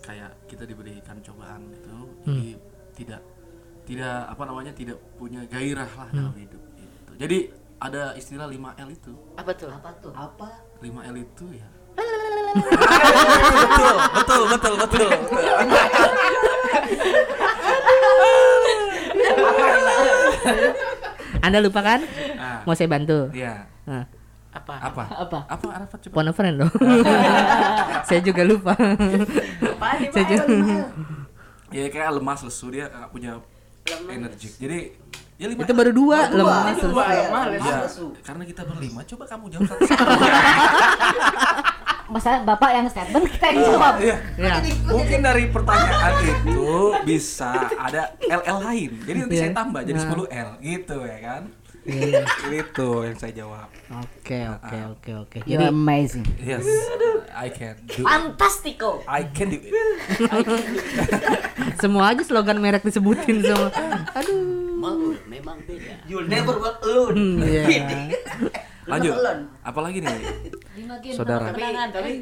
kayak 0.00 0.48
kita 0.48 0.64
diberikan 0.64 1.20
cobaan 1.20 1.68
gitu. 1.68 1.96
Jadi 2.24 2.48
tidak 2.96 3.20
tidak 3.82 4.30
apa 4.30 4.42
namanya 4.46 4.72
tidak 4.72 4.98
punya 5.18 5.42
gairah 5.50 5.90
lah 5.90 6.08
dalam 6.14 6.34
hidup 6.38 6.62
gitu. 6.78 7.12
jadi 7.18 7.38
ada 7.82 8.14
istilah 8.14 8.46
5L 8.46 8.88
itu 8.88 9.12
apa 9.34 9.50
tuh 9.52 9.66
Apa 9.68 9.90
tuh? 9.98 10.12
Apa? 10.14 10.46
5L 10.78 11.16
itu 11.18 11.46
ya 11.50 11.66
betul 12.52 13.96
betul 14.14 14.42
betul 14.46 14.74
betul 14.78 15.08
Anda 21.42 21.58
lupa 21.58 21.80
kan? 21.82 22.00
Ah. 22.38 22.62
Mau 22.62 22.74
saya 22.74 22.86
bantu? 22.86 23.30
ya 23.34 23.66
Nah, 23.82 24.06
apa 24.52 24.74
apa 24.78 25.02
Apa? 25.18 25.38
apa 25.48 25.66
Arafat 25.74 25.98
coba 26.06 26.14
phone 26.14 26.30
friend 26.30 26.56
dong. 26.62 26.72
saya 28.08 28.20
juga 28.22 28.42
lupa. 28.46 28.76
apa 28.78 29.86
saya 30.12 30.24
juga. 30.28 30.44
ya 31.72 31.88
kayak 31.88 32.10
lemas 32.14 32.44
lesu 32.44 32.68
dia 32.68 32.86
nggak 32.86 33.10
punya 33.10 33.32
energi 34.06 34.48
jadi 34.54 34.78
ya 35.42 35.46
lima 35.48 35.60
Itu 35.60 35.74
baru 35.74 35.90
dua 35.90 36.18
lemas. 36.30 36.78
dua 36.78 37.02
lemah 37.04 37.42
ya, 37.50 37.74
lesu. 37.82 38.14
karena 38.22 38.46
kita 38.46 38.62
berlima 38.62 39.02
coba 39.02 39.24
kamu 39.26 39.44
jawab 39.50 39.66
satu 39.66 39.82
satu 39.90 40.14
Masa 42.04 42.44
bapak 42.44 42.70
yang 42.72 42.86
statement 42.86 43.24
kita 43.26 43.46
yang 43.48 43.58
jawab. 43.64 43.94
Iya. 43.96 44.16
Ya. 44.36 44.54
mungkin 44.84 45.18
dari 45.18 45.48
pertanyaan 45.48 46.12
itu 46.20 46.68
bisa 47.02 47.50
ada 47.72 48.12
LL 48.20 48.58
lain 48.60 48.90
jadi 49.02 49.16
nanti 49.18 49.34
Iya. 49.34 49.42
saya 49.42 49.52
tambah 49.56 49.80
jadi 49.80 49.98
Nah. 49.98 50.10
10 50.28 50.28
L 50.28 50.48
gitu 50.60 50.96
ya 51.02 51.18
kan 51.18 51.42
Iya. 51.82 52.22
itu 52.62 52.88
yang 53.02 53.16
saya 53.16 53.32
jawab 53.34 53.66
Oke, 53.90 54.38
oke, 54.46 54.76
oke, 54.94 55.10
oke. 55.18 55.38
You're 55.44 55.58
Jadi 55.60 55.66
amazing. 55.68 56.22
yes 56.38 56.62
I 57.28 57.48
can 57.48 57.74
do 57.84 58.02
it. 58.02 58.06
fantastico 58.06 59.02
I 59.04 59.26
can 59.26 59.50
do 59.50 59.58
it 59.58 59.74
semua 61.82 62.10
aja 62.10 62.22
slogan 62.22 62.58
merek 62.58 62.82
disebutin 62.82 63.42
semua. 63.42 63.66
Aduh. 64.18 64.78
Maul 64.78 65.14
memang 65.24 65.58
beda 65.62 65.94
You'll 66.04 66.26
never 66.26 66.54
walk 66.54 66.82
alone. 66.82 67.14
Hmm, 67.14 67.38
Iya. 67.42 68.14
lanjut 68.82 69.14
apalagi 69.62 70.02
nih 70.02 70.18
saudara 71.14 71.50
tapi 71.50 71.62
tapi 71.90 72.12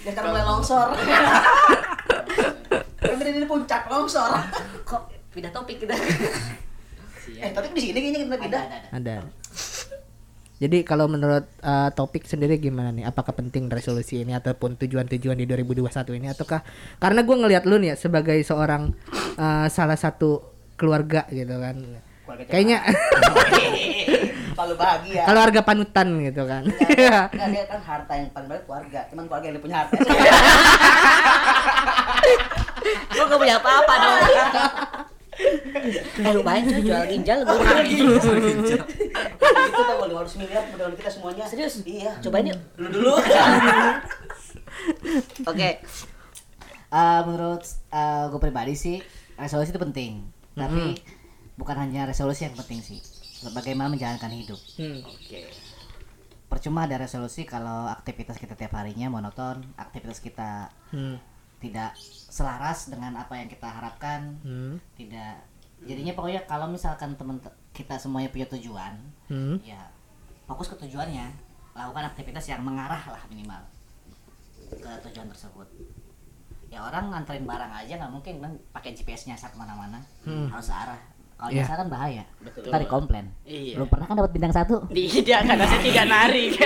Dia 0.00 0.10
sekarang 0.10 0.32
mulai 0.32 0.44
longsor. 0.46 0.88
Kan 2.96 3.16
dari 3.16 3.36
di 3.36 3.44
puncak 3.44 3.84
longsor. 3.86 4.32
kok 4.82 5.02
pindah 5.30 5.52
topik 5.52 5.76
kita 5.78 5.92
Eh, 7.28 7.50
tapi 7.52 7.66
di 7.76 7.80
sini 7.80 7.98
kayaknya 8.00 8.20
kita 8.24 8.36
pindah. 8.40 8.62
Ada. 8.96 9.16
Jadi 10.60 10.84
kalau 10.84 11.08
menurut 11.08 11.48
uh, 11.64 11.88
topik 11.96 12.28
sendiri 12.28 12.60
gimana 12.60 12.92
nih? 12.92 13.08
Apakah 13.08 13.32
penting 13.32 13.72
resolusi 13.72 14.20
ini 14.20 14.36
ataupun 14.36 14.76
tujuan-tujuan 14.76 15.40
di 15.40 15.48
2021 15.48 16.20
ini 16.20 16.28
ataukah 16.28 16.60
karena 17.00 17.24
gue 17.24 17.36
ngelihat 17.40 17.64
lu 17.64 17.80
nih 17.80 17.96
ya 17.96 17.96
sebagai 17.96 18.36
seorang 18.44 18.92
uh, 19.40 19.66
salah 19.72 19.96
satu 19.96 20.44
keluarga 20.76 21.24
gitu 21.32 21.56
kan. 21.56 21.80
Kayaknya 22.52 22.84
Palu 24.60 24.76
bahagia. 24.76 25.24
keluarga 25.24 25.60
panutan 25.64 26.08
gitu 26.28 26.44
kan. 26.44 26.68
Enggak, 27.32 27.48
dia 27.48 27.64
kan 27.64 27.80
harta 27.80 28.12
yang 28.12 28.28
paling 28.28 28.48
banyak 28.52 28.64
keluarga. 28.68 29.00
Cuman 29.08 29.24
keluarga 29.32 29.46
yang 29.48 29.64
punya 29.64 29.76
harta. 29.80 29.96
gue 33.10 33.24
gak 33.28 33.40
punya 33.40 33.56
apa-apa 33.60 33.94
dong 33.96 35.08
eh 35.40 36.32
lu 36.34 36.42
tuh 36.44 36.82
jual 36.84 37.04
ginjal 37.08 37.38
gue 37.42 37.56
itu 37.90 39.80
tuh 39.80 39.84
kalau 39.86 40.06
500 40.24 40.40
miliar 40.40 40.62
modal 40.72 40.92
kita 40.96 41.10
semuanya. 41.10 41.44
Serius? 41.48 41.80
Iya. 41.84 42.12
cobain 42.20 42.52
yuk 42.52 42.60
Dulu 42.76 42.88
dulu. 42.90 43.12
Oke. 45.50 45.70
Eh, 46.90 47.20
menurut 47.24 47.62
gue 48.30 48.40
pribadi 48.40 48.74
sih 48.76 48.96
resolusi 49.38 49.72
itu 49.72 49.80
penting. 49.80 50.24
Tapi 50.56 51.00
bukan 51.56 51.76
hanya 51.76 52.04
resolusi 52.08 52.44
yang 52.44 52.56
penting 52.56 52.80
sih. 52.84 53.00
Bagaimana 53.56 53.88
menjalankan 53.88 54.32
hidup. 54.36 54.60
oke 55.08 55.40
Percuma 56.50 56.84
ada 56.84 56.98
resolusi 56.98 57.46
kalau 57.46 57.86
aktivitas 57.88 58.36
kita 58.36 58.58
tiap 58.58 58.74
harinya 58.74 59.06
monoton, 59.06 59.62
aktivitas 59.78 60.18
kita 60.20 60.68
Hmm. 60.90 61.16
Tidak 61.60 61.92
selaras 62.26 62.88
dengan 62.88 63.14
apa 63.14 63.36
yang 63.36 63.46
kita 63.46 63.68
harapkan, 63.68 64.40
Hmm. 64.40 64.80
tidak 64.96 65.44
jadinya 65.80 66.12
pokoknya 66.12 66.42
kalau 66.44 66.66
misalkan 66.66 67.14
teman 67.14 67.36
kita 67.70 67.96
semuanya 67.96 68.28
punya 68.28 68.48
tujuan, 68.48 68.96
Hmm. 69.28 69.60
ya 69.60 69.92
fokus 70.44 70.68
ke 70.68 70.76
tujuannya, 70.78 71.30
lakukan 71.72 72.04
aktivitas 72.06 72.48
yang 72.48 72.60
mengarah 72.60 73.00
lah 73.06 73.22
minimal 73.28 73.60
ke 74.68 74.90
tujuan 75.06 75.28
tersebut. 75.28 75.68
Ya 76.66 76.80
orang 76.80 77.10
nganterin 77.10 77.44
barang 77.44 77.72
aja 77.76 77.92
nggak 77.94 78.10
mungkin 78.10 78.34
kan 78.38 78.52
pakai 78.70 78.90
GPS 78.92 79.26
nyasar 79.26 79.50
ke 79.50 79.58
mana-mana, 79.58 80.00
harus 80.24 80.66
searah. 80.66 81.00
Kalau 81.34 81.50
Iya. 81.50 81.64
nyasar 81.64 81.76
kan 81.78 81.88
bahaya, 81.88 82.24
Betul. 82.38 82.68
kita 82.68 82.84
komplain. 82.86 83.26
Iya. 83.42 83.80
Belum 83.80 83.88
pernah 83.88 84.06
kan 84.06 84.16
dapat 84.16 84.32
bintang 84.32 84.52
satu? 84.52 84.76
tidak 84.88 85.40
karena 85.42 85.64
saya 85.64 85.80
tidak 85.80 86.04
nari 86.06 86.44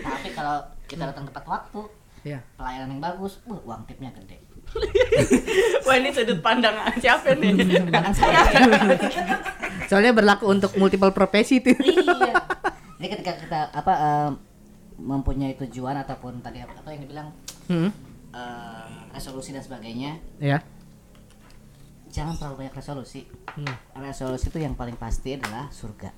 Tapi 0.00 0.28
kalau 0.32 0.56
kita 0.86 1.02
datang 1.06 1.24
tepat 1.28 1.44
waktu, 1.46 1.80
Ya. 2.22 2.38
pelayanan 2.54 2.88
yang 2.90 3.02
bagus, 3.02 3.40
uh, 3.44 3.56
uang 3.60 3.84
tipnya 3.84 4.12
gede. 4.12 4.36
wah 5.82 5.94
ini 5.94 6.10
sudut 6.10 6.38
pandang 6.38 6.72
siapa 6.96 7.34
nih 7.34 7.58
Jangan 7.90 8.12
saya. 8.12 8.40
Soalnya 9.86 10.12
berlaku 10.12 10.46
untuk 10.46 10.70
multiple 10.76 11.10
profesi 11.10 11.58
itu. 11.58 11.74
iya. 11.74 12.38
Jadi 12.94 13.08
ketika 13.10 13.32
kita 13.36 13.60
apa 13.72 13.92
em, 13.96 14.32
mempunyai 15.00 15.56
tujuan 15.56 15.96
ataupun 15.98 16.38
tadi 16.38 16.60
apa 16.60 16.86
yang 16.86 17.02
dibilang 17.02 17.28
Hmm. 17.66 17.90
eh, 18.30 18.86
resolusi 19.10 19.50
dan 19.50 19.60
sebagainya, 19.60 20.18
Ya. 20.36 20.58
jangan 22.06 22.34
terlalu 22.34 22.56
banyak 22.60 22.74
resolusi. 22.76 23.26
Hmm. 23.48 23.74
Resolusi 23.96 24.46
itu 24.46 24.58
yang 24.58 24.74
paling 24.74 24.94
pasti 24.94 25.34
adalah 25.34 25.66
surga, 25.68 26.10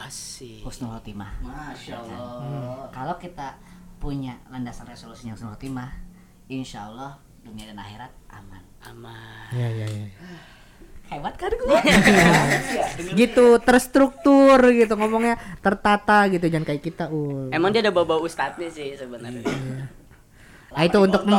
asik 0.00 0.62
husnul 0.62 0.90
khotimah. 0.92 1.38
Masya 1.40 1.98
Hmm. 1.98 2.06
Allah. 2.08 2.86
Kalau 2.90 3.14
kita 3.16 3.58
punya 4.02 4.34
landasan 4.50 4.90
resolusi 4.90 5.30
yang 5.30 5.38
husnul 5.38 5.54
khotimah, 5.54 5.94
insya 6.50 6.90
Allah 6.90 7.22
dunia 7.46 7.70
dan 7.70 7.78
akhirat 7.78 8.10
aman. 8.34 8.62
aman 8.82 9.46
Ya, 9.54 9.70
ya, 9.70 9.86
ya. 9.86 10.06
Hebat 11.06 11.38
kan 11.38 11.54
gue? 11.54 11.78
Gitu 13.20 13.46
terstruktur 13.62 14.58
gitu 14.72 14.98
ngomongnya 14.98 15.38
tertata 15.62 16.26
gitu 16.26 16.50
jangan 16.50 16.66
kayak 16.66 16.82
kita 16.82 17.04
ul. 17.12 17.52
emang 17.52 17.70
dia 17.70 17.84
ada 17.84 17.92
bawa 17.92 18.18
ustadznya 18.18 18.66
sih 18.66 18.96
sebenarnya 18.98 19.44
Ah, 20.72 20.88
itu 20.88 20.96
untuk 20.96 21.20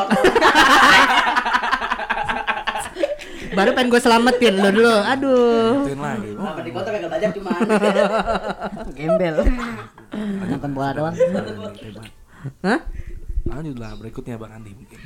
baru 3.53 3.69
pengen 3.73 3.89
gue 3.89 4.01
selamatin 4.01 4.53
lo 4.61 4.69
dulu 4.69 4.93
aduh 4.93 5.89
lagi 5.89 6.29
Kenapa 6.37 6.61
di 6.61 6.71
kota 6.73 6.87
gak 6.93 7.09
belajar 7.09 7.29
cuma 7.33 7.51
Gembel. 8.97 9.35
Nonton 10.13 10.71
bola 10.73 10.89
doang. 10.93 11.15
Hah? 12.63 12.81
lanjutlah 13.43 13.99
berikutnya 13.99 14.39
bang 14.39 14.55
Andi 14.55 14.71
mungkin 14.71 14.99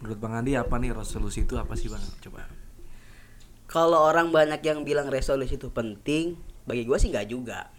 menurut 0.00 0.18
bang 0.20 0.34
Andi 0.44 0.52
apa 0.60 0.76
nih 0.76 0.92
resolusi 0.92 1.48
itu 1.48 1.56
apa 1.56 1.72
sih 1.72 1.88
bang 1.88 2.02
coba 2.20 2.44
Kalau 3.70 4.02
orang 4.02 4.34
banyak 4.34 4.66
yang 4.66 4.82
bilang 4.82 5.06
resolusi 5.06 5.54
itu 5.54 5.70
penting, 5.70 6.34
bagi 6.66 6.82
gua 6.82 6.98
sih 6.98 7.06
nggak 7.06 7.30
juga. 7.30 7.70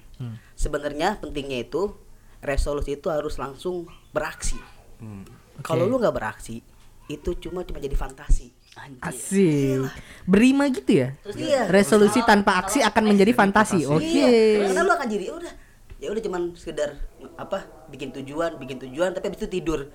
Sebenarnya 0.56 1.20
pentingnya 1.20 1.68
itu 1.68 1.92
resolusi 2.40 2.96
itu 2.96 3.12
harus 3.12 3.36
langsung 3.36 3.92
beraksi. 4.16 4.56
hmm. 5.04 5.28
Kalau 5.60 5.92
lu 5.92 6.00
nggak 6.00 6.16
beraksi, 6.16 6.64
itu 7.12 7.36
cuma 7.44 7.68
cuma 7.68 7.84
jadi 7.84 8.00
fantasi. 8.00 8.56
Asik. 9.04 9.84
Berima 10.24 10.72
gitu 10.72 11.04
ya? 11.04 11.12
Iya. 11.28 11.68
Resolusi 11.68 12.24
tanpa 12.24 12.64
aksi 12.64 12.80
akan 12.88 13.04
menjadi 13.12 13.36
fantasi. 13.36 13.84
Oke. 13.84 14.08
Iya. 14.08 14.72
Karena 14.72 14.82
lu 14.88 14.92
akan 14.96 15.08
jadi 15.12 15.24
ya 15.28 15.34
udah 15.36 15.54
ya 16.02 16.08
udah 16.10 16.22
cuman 16.24 16.42
sekedar 16.58 16.98
apa 17.38 17.68
bikin 17.92 18.10
tujuan, 18.16 18.56
bikin 18.56 18.80
tujuan 18.80 19.12
tapi 19.12 19.28
habis 19.28 19.44
itu 19.44 19.52
tidur. 19.52 19.92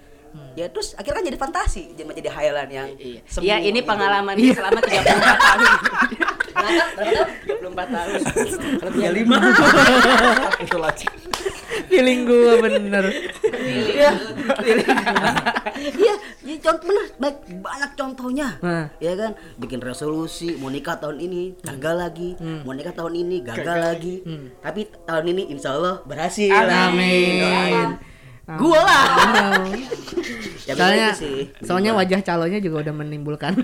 Ya 0.52 0.68
terus 0.68 0.92
akhirnya 0.92 1.16
kan 1.16 1.24
jadi 1.24 1.38
fantasi, 1.40 1.96
jadi 1.96 2.04
menjadi 2.04 2.28
hayalan 2.28 2.68
yang 2.68 2.88
iya 3.00 3.24
semu 3.24 3.48
Iya, 3.48 3.56
ini 3.64 3.80
gitu. 3.80 3.88
pengalaman 3.88 4.36
Iya. 4.36 4.44
dia 4.44 4.52
selama 4.52 4.80
34 4.84 5.16
tahun 5.40 5.68
34 6.56 7.88
tahun. 7.88 8.20
Kalau 8.76 8.90
punya 8.92 9.10
lima. 9.12 9.36
Itu 10.64 10.76
lagi. 10.76 11.06
Feeling 11.88 12.20
gue 12.24 12.52
bener. 12.62 13.04
Iya. 13.66 14.10
Iya, 15.76 16.14
iya 16.44 16.56
contoh 16.62 16.88
bener 16.88 17.04
baik 17.20 17.36
banyak 17.60 17.90
contohnya. 17.98 18.48
Nah. 18.64 18.86
Ya 19.02 19.12
kan, 19.14 19.36
bikin 19.60 19.80
resolusi 19.84 20.56
mau 20.56 20.72
nikah 20.72 20.96
tahun 20.96 21.20
ini 21.20 21.60
gagal 21.60 21.96
lagi, 21.96 22.30
mau 22.64 22.72
nikah 22.72 22.94
tahun 22.96 23.14
ini 23.14 23.36
gagal 23.44 23.78
lagi. 23.78 24.14
Tapi 24.60 24.80
tahun 25.04 25.24
ini 25.36 25.42
insya 25.52 25.76
Allah 25.76 26.00
berhasil. 26.04 26.52
Amin. 26.52 27.42
Doain. 27.42 27.90
Gua 28.46 28.78
lah. 28.78 29.06
ya 30.70 30.74
soalnya 30.78 31.10
begitu 31.14 31.22
sih. 31.22 31.40
soalnya 31.62 31.92
wajah 31.94 32.20
calonnya 32.22 32.58
juga 32.58 32.86
udah 32.86 32.94
menimbulkan 32.94 33.54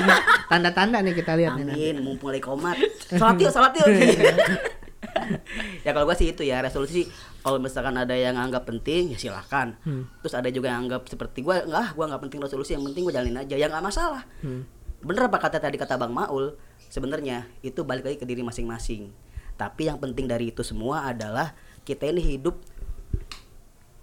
tanda-tanda 0.50 1.02
nih 1.02 1.14
kita 1.14 1.38
lihat 1.38 1.58
nih 1.58 1.64
nanti. 1.66 1.78
Amin, 1.78 1.96
mumpung 2.02 2.34
lagi 2.34 2.42
komat. 2.42 2.74
Salat 3.06 3.38
yuk, 3.38 3.50
salat 3.54 3.72
yuk. 3.78 3.86
ya 5.86 5.90
kalau 5.94 6.10
gua 6.10 6.18
sih 6.18 6.34
itu 6.34 6.42
ya 6.42 6.58
resolusi 6.58 7.06
kalau 7.42 7.58
misalkan 7.58 7.98
ada 7.98 8.14
yang 8.14 8.38
anggap 8.38 8.64
penting 8.64 9.12
ya 9.12 9.18
silahkan 9.18 9.74
terus 10.22 10.34
ada 10.34 10.48
juga 10.48 10.70
yang 10.70 10.86
anggap 10.88 11.10
seperti 11.10 11.42
gua 11.42 11.66
enggak 11.66 11.92
gua 11.98 12.06
nggak 12.08 12.22
penting 12.28 12.40
resolusi 12.40 12.78
yang 12.78 12.86
penting 12.86 13.02
gua 13.04 13.14
jalanin 13.18 13.42
aja 13.42 13.54
ya 13.58 13.66
nggak 13.66 13.84
masalah 13.84 14.22
bener 15.02 15.22
apa 15.26 15.38
kata 15.42 15.58
tadi 15.58 15.76
kata 15.76 15.98
bang 15.98 16.14
Maul 16.14 16.54
sebenarnya 16.86 17.50
itu 17.66 17.82
balik 17.82 18.06
lagi 18.06 18.22
ke 18.22 18.26
diri 18.26 18.46
masing-masing 18.46 19.10
tapi 19.58 19.90
yang 19.90 19.98
penting 19.98 20.30
dari 20.30 20.54
itu 20.54 20.62
semua 20.62 21.10
adalah 21.10 21.52
kita 21.82 22.06
ini 22.06 22.22
hidup 22.22 22.62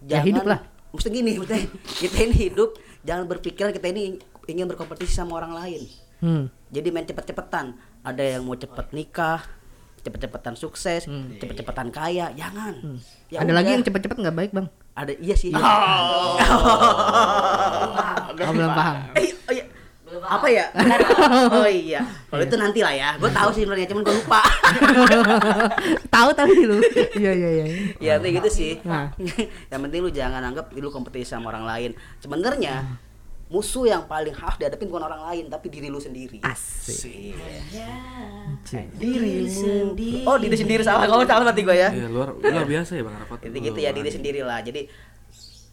Ya, 0.07 0.23
hidup 0.23 0.47
lah. 0.47 0.63
Maksudnya 0.95 1.19
gini, 1.19 1.31
maksudnya 1.35 1.67
kita 2.01 2.17
ini 2.23 2.35
hidup 2.49 2.69
jangan 3.03 3.25
berpikiran 3.27 3.71
kita 3.75 3.91
ini 3.91 4.19
ingin 4.47 4.65
berkompetisi 4.69 5.11
sama 5.11 5.35
orang 5.37 5.53
lain. 5.55 5.81
Hmm. 6.23 6.43
Jadi 6.71 6.87
main 6.91 7.07
cepet-cepetan. 7.07 7.75
Ada 7.99 8.39
yang 8.39 8.47
mau 8.47 8.55
cepet 8.55 8.95
nikah, 8.95 9.43
cepet-cepetan 9.99 10.55
sukses, 10.55 11.05
cepet-cepetan 11.39 11.91
kaya, 11.93 12.31
jangan. 12.35 12.99
Ya 13.29 13.43
Ada 13.43 13.51
lagi 13.53 13.69
udah. 13.69 13.75
yang 13.77 13.83
cepet-cepet 13.85 14.17
nggak 14.19 14.37
baik 14.37 14.51
bang? 14.55 14.67
ada 14.99 15.13
iya 15.15 15.35
sih. 15.35 15.51
Oh, 15.55 16.35
belum 18.35 18.71
paham. 18.75 18.95
Eh, 19.15 19.31
oh 19.31 19.53
iya. 19.55 19.65
Apa 20.19 20.47
ya? 20.51 20.65
oh 21.63 21.69
iya. 21.69 22.01
Kalau 22.27 22.43
itu 22.43 22.55
nanti 22.59 22.79
lah 22.83 22.91
ya. 22.91 23.09
Gue 23.15 23.31
tahu 23.31 23.49
sih 23.55 23.63
sebenarnya, 23.63 23.87
cuman 23.87 24.03
gue 24.03 24.15
lupa. 24.19 24.41
Tahu 26.15 26.29
tapi 26.35 26.53
lu. 26.65 26.81
Iya 27.15 27.31
iya 27.31 27.49
iya. 27.49 27.65
ya 28.01 28.13
kayak 28.19 28.43
gitu 28.43 28.49
sih. 28.51 28.71
Nah. 28.83 29.13
yang 29.71 29.81
penting 29.87 30.01
lu 30.03 30.11
jangan 30.11 30.43
anggap 30.43 30.73
lu 30.75 30.89
kompetisi 30.91 31.31
sama 31.31 31.53
orang 31.53 31.63
lain. 31.63 31.91
Sebenarnya 32.19 32.99
musuh 33.49 33.89
yang 33.89 34.05
paling 34.05 34.29
harus 34.29 34.61
dihadapin 34.61 34.85
bukan 34.85 35.09
orang 35.09 35.25
lain 35.25 35.45
tapi 35.49 35.73
diri 35.73 35.89
lu 35.89 35.97
sendiri. 35.97 36.37
Asik. 36.45 37.33
Diri 38.93 39.49
sendiri. 39.49 40.21
Oh, 40.29 40.37
diri 40.37 40.53
sendiri 40.53 40.85
salah. 40.85 41.09
Kamu 41.09 41.25
salah 41.25 41.49
nanti 41.49 41.65
gue 41.65 41.73
ya. 41.73 41.89
Iya, 41.89 42.07
luar 42.13 42.37
luar 42.37 42.65
biasa 42.69 43.01
ya 43.01 43.01
Bang 43.01 43.17
Arafat. 43.17 43.49
Itu 43.49 43.57
gitu 43.57 43.79
ya 43.81 43.89
diri 43.89 44.09
sendiri 44.13 44.45
lah. 44.45 44.61
Jadi 44.61 44.85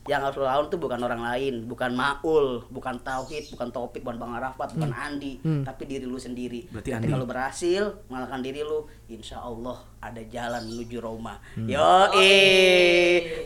yang 0.07 0.23
harus 0.23 0.39
lo 0.39 0.47
lawan 0.47 0.71
tuh 0.71 0.79
bukan 0.79 1.03
orang 1.03 1.19
lain, 1.19 1.67
bukan 1.67 1.91
Maul, 1.91 2.63
bukan 2.71 3.03
Tauhid, 3.03 3.51
bukan 3.51 3.75
Topik, 3.75 4.07
bukan 4.07 4.23
Bang 4.23 4.39
Arafat, 4.39 4.79
bukan 4.79 4.95
Andi, 4.95 5.43
tapi 5.67 5.83
diri 5.91 6.07
lu 6.07 6.15
sendiri. 6.15 6.71
Berarti 6.71 6.95
Andi. 6.95 7.11
lu 7.11 7.27
berhasil 7.27 7.83
mengalahkan 8.07 8.39
diri 8.39 8.63
lu, 8.63 8.87
insya 9.11 9.43
Allah 9.43 9.83
ada 9.99 10.23
jalan 10.31 10.63
menuju 10.63 11.03
Roma. 11.03 11.43
Hmm. 11.59 11.67
Yo, 11.67 11.91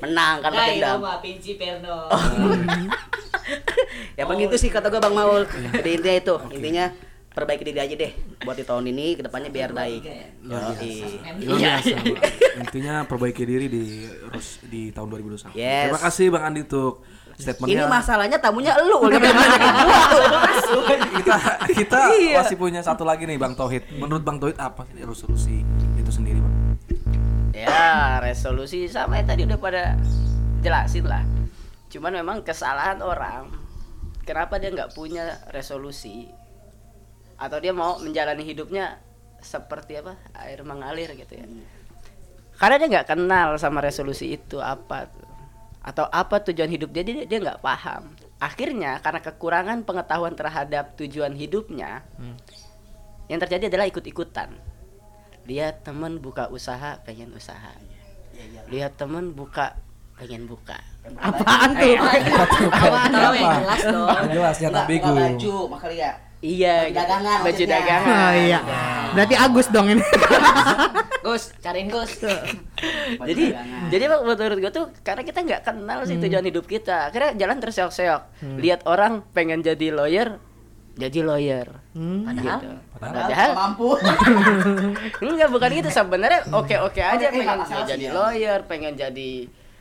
menang 0.05 0.45
kan 0.45 0.51
pakai 0.53 0.85
dendam. 0.85 1.01
Pinci 1.25 1.57
Perno. 1.57 2.13
ya 4.15 4.25
begitu 4.25 4.55
sih 4.57 4.69
kata 4.69 4.89
gue 4.89 4.99
Bang 4.99 5.15
Maul. 5.15 5.45
Jadi 5.77 5.91
intinya 5.97 6.17
itu, 6.17 6.35
intinya 6.51 6.85
perbaiki 7.31 7.63
diri 7.63 7.79
aja 7.79 7.95
deh 7.95 8.11
buat 8.43 8.59
di 8.59 8.67
tahun 8.67 8.91
ini 8.91 9.15
ke 9.15 9.23
depannya 9.23 9.49
biar 9.49 9.71
baik. 9.71 10.03
Luar 10.43 10.75
biasa, 10.75 11.07
Bang. 11.23 11.39
Intinya 12.67 12.95
perbaiki 13.07 13.43
diri 13.47 13.67
di 13.71 13.83
di 14.67 14.91
tahun 14.91 15.07
2021. 15.15 15.55
Yes. 15.55 15.89
Terima 15.89 16.01
kasih 16.03 16.27
Bang 16.29 16.45
Andi 16.51 16.61
untuk 16.67 17.07
statementnya. 17.39 17.73
Ini 17.73 17.85
masalahnya 17.87 18.39
tamunya 18.43 18.73
lu, 18.83 18.99
udah 19.01 19.17
banyak 19.17 19.39
gua. 19.39 20.01
kita 21.17 21.37
kita 21.73 21.99
Iya. 22.19 22.37
masih 22.43 22.57
punya 22.59 22.81
satu 22.83 23.07
lagi 23.07 23.25
nih 23.25 23.39
Bang 23.39 23.55
Tauhid. 23.55 23.95
Menurut 23.97 24.21
Bang 24.21 24.43
Tauhid 24.43 24.59
apa 24.59 24.83
sih 24.91 25.07
resolusi 25.07 25.57
itu 25.97 26.11
sendiri, 26.11 26.43
Bang? 26.43 26.55
Ya, 27.55 28.19
resolusi 28.19 28.91
sama 28.91 29.23
yang 29.23 29.29
tadi 29.31 29.43
udah 29.47 29.59
pada 29.61 29.95
jelasin 30.61 31.07
lah. 31.07 31.23
Cuman 31.89 32.11
memang 32.13 32.43
kesalahan 32.43 32.99
orang 33.01 33.51
kenapa 34.25 34.61
dia 34.61 34.71
nggak 34.73 34.93
punya 34.95 35.41
resolusi 35.51 36.29
atau 37.41 37.57
dia 37.57 37.73
mau 37.73 37.97
menjalani 37.99 38.45
hidupnya 38.45 39.01
seperti 39.41 39.97
apa 40.01 40.21
air 40.37 40.61
mengalir 40.65 41.13
gitu 41.17 41.41
ya. 41.41 41.47
Karena 42.61 42.77
dia 42.77 42.89
nggak 42.93 43.09
kenal 43.17 43.57
sama 43.57 43.81
resolusi 43.81 44.37
itu 44.37 44.61
apa 44.61 45.09
atau 45.81 46.05
apa 46.13 46.45
tujuan 46.45 46.69
hidup 46.69 46.93
dia 46.93 47.01
dia 47.01 47.25
dia 47.25 47.39
nggak 47.41 47.65
paham. 47.65 48.13
Akhirnya 48.41 49.01
karena 49.01 49.21
kekurangan 49.21 49.85
pengetahuan 49.85 50.33
terhadap 50.33 50.97
tujuan 50.97 51.37
hidupnya, 51.37 52.05
yang 53.29 53.37
terjadi 53.37 53.69
adalah 53.69 53.85
ikut-ikutan. 53.85 54.49
Lihat 55.45 55.85
temen 55.85 56.21
buka 56.21 56.49
usaha, 56.49 57.01
pengen 57.05 57.37
usaha. 57.37 57.77
Lihat 58.73 58.97
temen 58.97 59.37
buka, 59.37 59.77
pengen 60.21 60.45
buka. 60.45 60.77
Apaan 61.17 61.73
tuh? 61.81 61.97
Tahu 61.97 63.35
yang 63.35 63.57
jelas 63.65 63.83
dong. 63.89 64.09
Jelas, 64.29 64.57
nyata 64.61 64.81
baju 64.85 65.55
makanya 65.73 65.97
ya. 65.97 66.13
Iya, 66.41 66.89
Baju 66.89 66.97
dagangan 66.97 67.39
baju 67.45 67.65
dagangan. 67.69 68.17
Oh 68.17 68.33
iya. 68.33 68.59
Berarti 69.13 69.35
Agus 69.37 69.67
dong 69.69 69.87
ini. 69.93 70.05
Gus, 71.27 71.53
cariin 71.61 71.93
Gus. 71.93 72.17
jadi 73.29 73.45
jadi 73.93 74.05
menurut 74.09 74.57
gue 74.57 74.73
tuh 74.73 74.89
karena 75.05 75.21
kita 75.21 75.45
nggak 75.45 75.63
kenal 75.69 76.01
sih 76.09 76.17
tujuan 76.17 76.49
hidup 76.49 76.65
kita 76.65 77.13
akhirnya 77.13 77.37
jalan 77.37 77.61
terseok-seok 77.61 78.23
lihat 78.57 78.89
orang 78.89 79.21
pengen 79.37 79.61
jadi 79.61 79.93
lawyer 79.93 80.41
jadi 80.97 81.21
lawyer 81.21 81.69
Padahal 81.93 82.41
gitu. 82.41 82.69
Padahal 82.97 83.29
padahal 83.29 83.51
mampu. 83.53 83.89
enggak 85.29 85.49
bukan 85.53 85.71
gitu 85.77 85.91
sebenarnya 85.93 86.41
oke 86.57 86.77
oke 86.89 87.01
aja 87.05 87.27
pengen 87.29 87.59
jadi 87.85 88.05
ya. 88.09 88.13
lawyer 88.17 88.59
pengen 88.65 88.93
jadi 88.97 89.33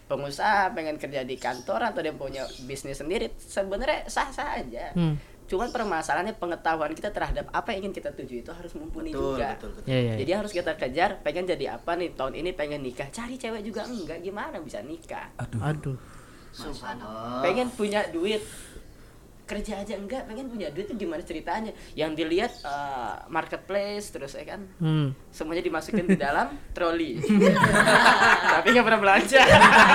pengusaha 0.09 0.73
pengen 0.73 0.97
kerja 0.97 1.21
di 1.21 1.37
kantor 1.37 1.87
atau 1.87 2.01
dia 2.01 2.11
punya 2.11 2.41
bisnis 2.65 2.97
sendiri 2.97 3.29
sebenarnya 3.37 4.03
sah 4.05 4.27
sah 4.27 4.57
aja 4.57 4.89
Hmm. 4.91 5.15
cuman 5.45 5.69
permasalahannya 5.69 6.33
pengetahuan 6.35 6.91
kita 6.91 7.09
terhadap 7.09 7.45
apa 7.49 7.71
yang 7.71 7.85
ingin 7.85 7.93
kita 7.95 8.09
tuju 8.11 8.41
itu 8.41 8.51
harus 8.51 8.73
mumpuni 8.73 9.09
Betul, 9.09 9.37
juga 9.37 9.47
betul, 9.53 9.69
betul. 9.71 9.87
Iya 9.87 9.99
iya. 9.99 10.13
jadi 10.17 10.31
harus 10.35 10.51
kita 10.51 10.73
kejar 10.75 11.21
pengen 11.21 11.45
jadi 11.45 11.65
apa 11.71 11.93
nih 11.93 12.13
tahun 12.13 12.33
ini 12.35 12.49
pengen 12.51 12.81
nikah 12.81 13.09
cari 13.09 13.33
cewek 13.35 13.61
juga 13.61 13.81
enggak 13.83 14.19
gimana 14.19 14.57
bisa 14.57 14.81
nikah 14.81 15.29
Aduh. 15.37 15.61
Aduh. 15.63 15.97
Subhanallah. 16.49 17.41
pengen 17.41 17.69
punya 17.69 18.09
duit 18.09 18.41
kerja 19.49 19.73
aja 19.75 19.93
enggak 19.95 20.23
pengen 20.23 20.45
punya 20.45 20.69
duit 20.69 20.85
itu 20.85 20.95
gimana 20.95 21.19
ceritanya 21.19 21.73
yang 21.93 22.13
dilihat 22.13 22.53
eh, 22.61 23.13
marketplace 23.27 24.09
terus 24.09 24.31
ya 24.31 24.45
kan 24.45 24.61
Hmm. 24.77 25.09
semuanya 25.27 25.59
dimasukin 25.61 26.05
di 26.05 26.15
dalam 26.15 26.53
troli 26.75 27.17
tapi 28.53 28.67
nggak 28.69 28.85
pernah 28.85 29.01
belanja 29.01 29.41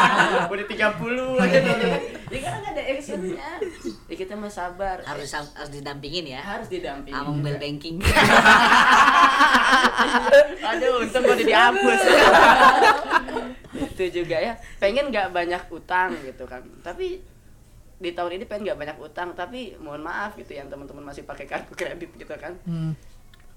udah 0.53 0.67
30 0.67 0.75
aja 1.39 1.59
ya 2.27 2.41
kan 2.41 2.53
nggak 2.59 2.73
ada 2.73 2.83
actionnya 2.89 3.49
ya 4.05 4.15
kita 4.17 4.35
mah 4.35 4.51
sabar 4.51 4.99
Harus 5.05 5.31
harus 5.31 5.71
didampingin 5.71 6.27
ya. 6.27 6.41
harus 6.41 6.67
didampingi 6.67 7.15
Sama 7.15 7.31
mobile 7.31 7.57
banking. 7.57 7.97
Aduh, 10.65 11.03
untung 11.03 11.23
udah 11.23 11.37
dihapus. 11.39 12.01
itu 13.75 14.05
juga 14.15 14.37
ya. 14.37 14.53
Pengen 14.77 15.09
nggak 15.09 15.31
banyak 15.31 15.63
utang 15.69 16.15
gitu 16.21 16.45
kan. 16.45 16.63
Tapi 16.81 17.21
di 18.01 18.11
tahun 18.13 18.41
ini 18.41 18.45
pengen 18.49 18.71
nggak 18.71 18.79
banyak 18.81 18.99
utang, 19.01 19.33
tapi 19.35 19.75
mohon 19.79 20.03
maaf 20.03 20.35
gitu 20.35 20.55
yang 20.55 20.67
teman-teman 20.67 21.07
masih 21.07 21.23
pakai 21.27 21.47
kartu 21.47 21.73
kredit 21.79 22.11
gitu 22.15 22.35
kan. 22.35 22.55
Hmm. 22.67 22.93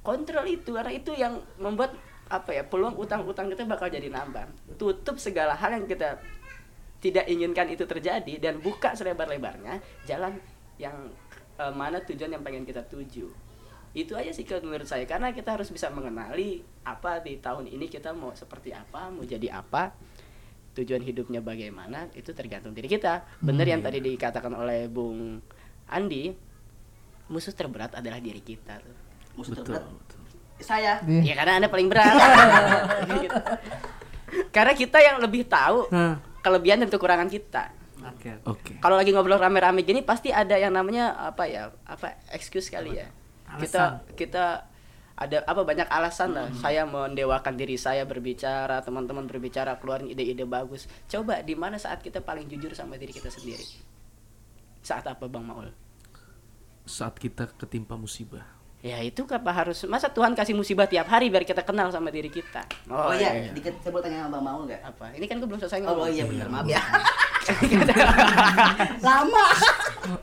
Kontrol 0.01 0.47
itu 0.47 0.71
karena 0.71 0.91
itu 0.93 1.11
yang 1.17 1.41
membuat 1.59 1.93
apa 2.27 2.51
ya 2.51 2.63
peluang 2.67 2.99
utang-utang 2.99 3.47
kita 3.51 3.63
bakal 3.67 3.87
jadi 3.87 4.07
nambah. 4.11 4.47
Tutup 4.79 5.19
segala 5.19 5.55
hal 5.55 5.75
yang 5.79 5.87
kita 5.87 6.19
tidak 6.97 7.29
inginkan 7.29 7.69
itu 7.69 7.85
terjadi 7.85 8.41
dan 8.41 8.57
buka 8.57 8.97
selebar-lebarnya 8.97 9.79
jalan 10.09 10.33
yang 10.81 10.95
eh, 11.61 11.73
mana 11.73 12.01
tujuan 12.01 12.33
yang 12.33 12.41
pengen 12.41 12.65
kita 12.65 12.81
tuju 12.89 13.47
itu 13.97 14.13
aja 14.13 14.29
sih 14.29 14.45
kalau 14.45 14.61
menurut 14.69 14.85
saya 14.85 15.09
karena 15.09 15.33
kita 15.33 15.57
harus 15.57 15.73
bisa 15.73 15.89
mengenali 15.89 16.61
apa 16.85 17.17
di 17.17 17.41
tahun 17.41 17.65
ini 17.65 17.89
kita 17.89 18.13
mau 18.13 18.29
seperti 18.37 18.69
apa 18.69 19.09
mau 19.09 19.25
jadi 19.25 19.57
apa 19.57 19.89
tujuan 20.77 21.01
hidupnya 21.01 21.39
bagaimana 21.39 22.05
itu 22.13 22.29
tergantung 22.31 22.71
diri 22.71 22.85
kita 22.87 23.25
bener 23.39 23.65
yang 23.65 23.81
tadi 23.81 23.97
dikatakan 23.97 24.51
oleh 24.51 24.85
Bung 24.85 25.41
Andi 25.87 26.29
musuh 27.27 27.51
terberat 27.51 27.93
adalah 27.93 28.17
diri 28.17 28.39
kita 28.39 28.77
tuh 28.77 28.95
Musuh 29.33 29.53
Betul. 29.53 29.77
terberat. 29.77 30.15
Saya. 30.57 30.97
ya 31.05 31.33
karena 31.33 31.53
anda 31.57 31.69
paling 31.69 31.85
berat 31.85 32.13
karena 34.49 34.73
kita 34.73 34.97
yang 34.97 35.17
lebih 35.17 35.45
tahu 35.45 35.85
Nah. 35.89 36.17
kelebihan 36.41 36.81
dan 36.81 36.89
kekurangan 36.89 37.27
kita 37.27 37.73
Oke. 38.07 38.29
Oke. 38.45 38.73
kalau 38.79 38.95
lagi 38.95 39.11
ngobrol 39.11 39.35
rame-rame 39.35 39.81
gini 39.81 40.01
pasti 40.01 40.29
ada 40.29 40.55
yang 40.55 40.71
namanya 40.71 41.13
apa 41.27 41.43
ya 41.45 41.73
apa 41.83 42.21
excuse 42.31 42.69
kali 42.69 42.95
ya 42.95 43.07
kita 43.57 44.05
kita 44.13 44.45
ada 45.17 45.41
apa 45.43 45.61
banyak 45.61 45.85
alasan 45.87 46.31
lah. 46.31 46.47
Saya 46.53 46.85
mendewakan 46.85 47.53
diri 47.53 47.73
saya 47.73 48.03
berbicara 48.03 48.79
teman-teman 48.79 49.25
berbicara 49.25 49.75
keluarin 49.75 50.07
ide-ide 50.07 50.45
bagus. 50.45 50.85
Coba 51.05 51.41
di 51.41 51.53
mana 51.53 51.75
saat 51.75 51.99
kita 51.99 52.21
paling 52.21 52.45
jujur 52.45 52.71
sama 52.71 52.95
diri 52.95 53.09
kita 53.09 53.27
sendiri? 53.27 53.61
Saat 54.79 55.03
apa 55.03 55.25
bang 55.25 55.41
Maul? 55.41 55.67
Saat 56.83 57.17
kita 57.17 57.45
ketimpa 57.51 57.93
musibah. 57.93 58.55
ya 58.77 59.01
itu 59.01 59.25
apa 59.25 59.49
harus 59.51 59.83
masa 59.83 60.07
Tuhan 60.07 60.31
kasih 60.31 60.53
musibah 60.53 60.85
tiap 60.85 61.09
hari 61.09 61.27
biar 61.27 61.41
kita 61.43 61.59
kenal 61.65 61.89
sama 61.89 62.07
diri 62.07 62.29
kita? 62.29 62.61
Oh, 62.87 63.09
iya, 63.09 63.49
dikit 63.49 63.73
saya 63.81 63.89
mau 63.89 63.99
tanya 63.99 64.21
sama 64.23 64.37
Bang 64.37 64.43
Maul 64.45 64.61
enggak? 64.69 64.81
apa? 64.85 65.05
Ini 65.17 65.25
kan 65.25 65.35
gue 65.41 65.47
belum 65.49 65.59
selesai 65.59 65.81
Oh, 65.81 65.85
ngomong. 65.91 66.05
oh 66.05 66.07
iya 66.07 66.23
benar, 66.23 66.47
maaf 66.47 66.65
ya. 66.69 66.81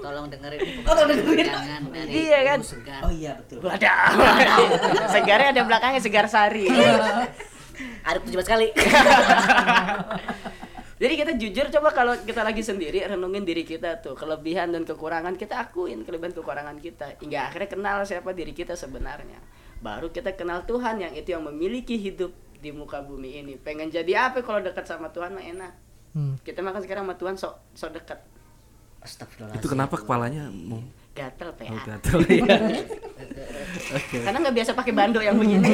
Tolong 0.01 0.27
dengerin 0.33 0.61
tolong 0.87 1.07
dengerin. 1.11 1.47
Jangan 1.51 1.83
dari 1.93 2.11
Iya 2.11 2.39
kan? 2.49 2.59
Segar. 2.65 3.01
Oh 3.05 3.13
iya 3.13 3.33
betul. 3.37 3.59
Wadah. 3.61 4.09
Segarnya 5.13 5.49
ada 5.53 5.63
belakangnya 5.67 6.01
segar 6.01 6.27
sari. 6.31 6.67
Ada 8.05 8.21
tujuh 8.23 8.41
sekali. 8.45 8.69
Jadi 11.03 11.15
kita 11.19 11.33
jujur 11.35 11.67
coba 11.75 11.91
kalau 11.91 12.15
kita 12.23 12.47
lagi 12.47 12.63
sendiri 12.63 13.03
renungin 13.03 13.43
diri 13.43 13.67
kita 13.67 13.99
tuh 13.99 14.15
kelebihan 14.15 14.71
dan 14.71 14.87
kekurangan 14.87 15.35
kita 15.35 15.59
akuin 15.59 16.07
kelebihan 16.07 16.31
kekurangan 16.31 16.79
kita 16.79 17.19
hingga 17.19 17.51
akhirnya 17.51 17.69
kenal 17.75 17.99
siapa 18.07 18.31
diri 18.31 18.55
kita 18.55 18.79
sebenarnya. 18.79 19.43
Baru 19.83 20.15
kita 20.15 20.39
kenal 20.39 20.63
Tuhan 20.65 21.03
yang 21.03 21.13
itu 21.19 21.35
yang 21.35 21.43
memiliki 21.43 21.99
hidup 21.99 22.31
di 22.63 22.71
muka 22.71 23.03
bumi 23.03 23.43
ini. 23.43 23.59
Pengen 23.59 23.91
jadi 23.91 24.31
apa 24.31 24.41
kalau 24.47 24.63
dekat 24.63 24.87
sama 24.87 25.11
Tuhan 25.11 25.35
mah 25.35 25.45
enak. 25.45 25.73
Hmm. 26.15 26.39
Kita 26.47 26.63
makan 26.63 26.81
sekarang 26.81 27.11
sama 27.11 27.17
Tuhan 27.19 27.35
sok 27.37 27.55
sok 27.75 27.91
dekat. 27.99 28.23
Astagfirullahaladzim. 29.05 29.61
Itu 29.61 29.69
kenapa 29.69 29.95
kepalanya 29.97 30.49
mau 30.49 30.81
Gatel 31.15 31.47
PA. 31.55 31.71
mau 31.71 31.79
gatel 31.79 32.19
ya? 32.43 32.59
Karena 34.19 34.39
nggak 34.41 34.57
biasa 34.57 34.71
pakai 34.73 34.91
bando 34.91 35.21
yang 35.21 35.39
begini. 35.39 35.71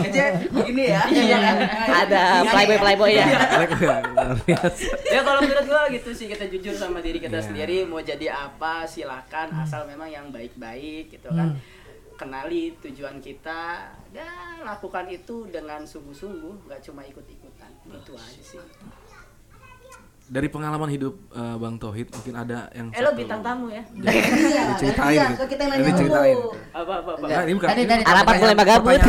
Aja 0.00 0.24
begini 0.48 0.82
ya. 0.88 1.02
Iya 1.06 1.36
kan? 1.38 1.56
Ada 2.00 2.22
playboy 2.46 2.78
playboy 2.80 3.10
ya. 3.12 3.26
Luar 3.28 4.32
biasa. 4.40 4.84
ya 5.06 5.20
kalau 5.20 5.40
menurut 5.44 5.66
gua 5.66 5.82
gitu 5.90 6.08
sih 6.10 6.26
kita 6.26 6.48
jujur 6.48 6.72
sama 6.72 6.98
diri 6.98 7.20
kita 7.20 7.36
Iya. 7.36 7.44
sendiri 7.44 7.84
mau 7.84 8.00
jadi 8.00 8.32
apa 8.32 8.86
silakan 8.86 9.52
asal 9.60 9.84
memang 9.84 10.08
yang 10.08 10.26
baik-baik 10.30 11.12
gitu 11.12 11.28
kan 11.28 11.52
kenali 12.16 12.72
tujuan 12.80 13.20
kita 13.20 13.92
dan 14.08 14.26
lakukan 14.64 15.04
itu 15.06 15.44
dengan 15.46 15.84
sungguh-sungguh 15.84 16.64
nggak 16.64 16.80
cuma 16.80 17.04
ikut-ikutan 17.04 17.68
itu 17.86 18.12
aja 18.14 18.40
sih 18.40 18.56
Dari 20.26 20.48
pengalaman 20.48 20.88
hidup 20.88 21.14
eh, 21.30 21.56
Bang 21.56 21.76
Tohid 21.76 22.10
mungkin 22.10 22.34
ada 22.34 22.66
yang 22.72 22.90
eh 22.90 22.98
lo 22.98 23.10
bintang 23.12 23.40
tamu 23.40 23.66
ya 23.68 23.78
Iya, 23.94 24.62
Diceritain 24.72 25.14
iya, 25.14 25.26
kita 25.38 25.62
yang 25.62 25.70
Ini 25.70 25.78
nanya 25.78 25.86
dulu. 25.86 25.98
ceritain. 26.00 26.38
apa 26.72 26.92
apa 26.96 27.10
apa 27.12 27.24
Nah, 27.24 27.42
ini 27.42 27.52
bukan 27.54 27.68
tadi- 27.68 27.82
bukan 27.84 27.98
harapan 28.00 28.10
pertanyaan- 28.26 28.42
mulai 28.42 28.56
magabut. 28.56 29.00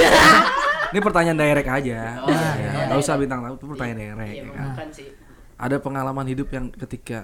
Ini 0.88 1.00
pertanyaan 1.02 1.38
direct 1.38 1.70
aja. 1.74 2.00
Ya, 2.56 2.82
nggak 2.88 2.98
usah 2.98 3.16
bintang 3.16 3.40
tamu, 3.42 3.54
itu 3.56 3.66
pertanyaan 3.68 4.00
direct. 4.00 4.30
iya 4.32 4.40
ya 4.40 4.52
kan? 4.52 4.68
bukan 4.72 4.88
sih 4.94 5.08
Ada 5.58 5.76
pengalaman 5.78 6.26
hidup 6.28 6.48
yang 6.50 6.66
ketika 6.72 7.20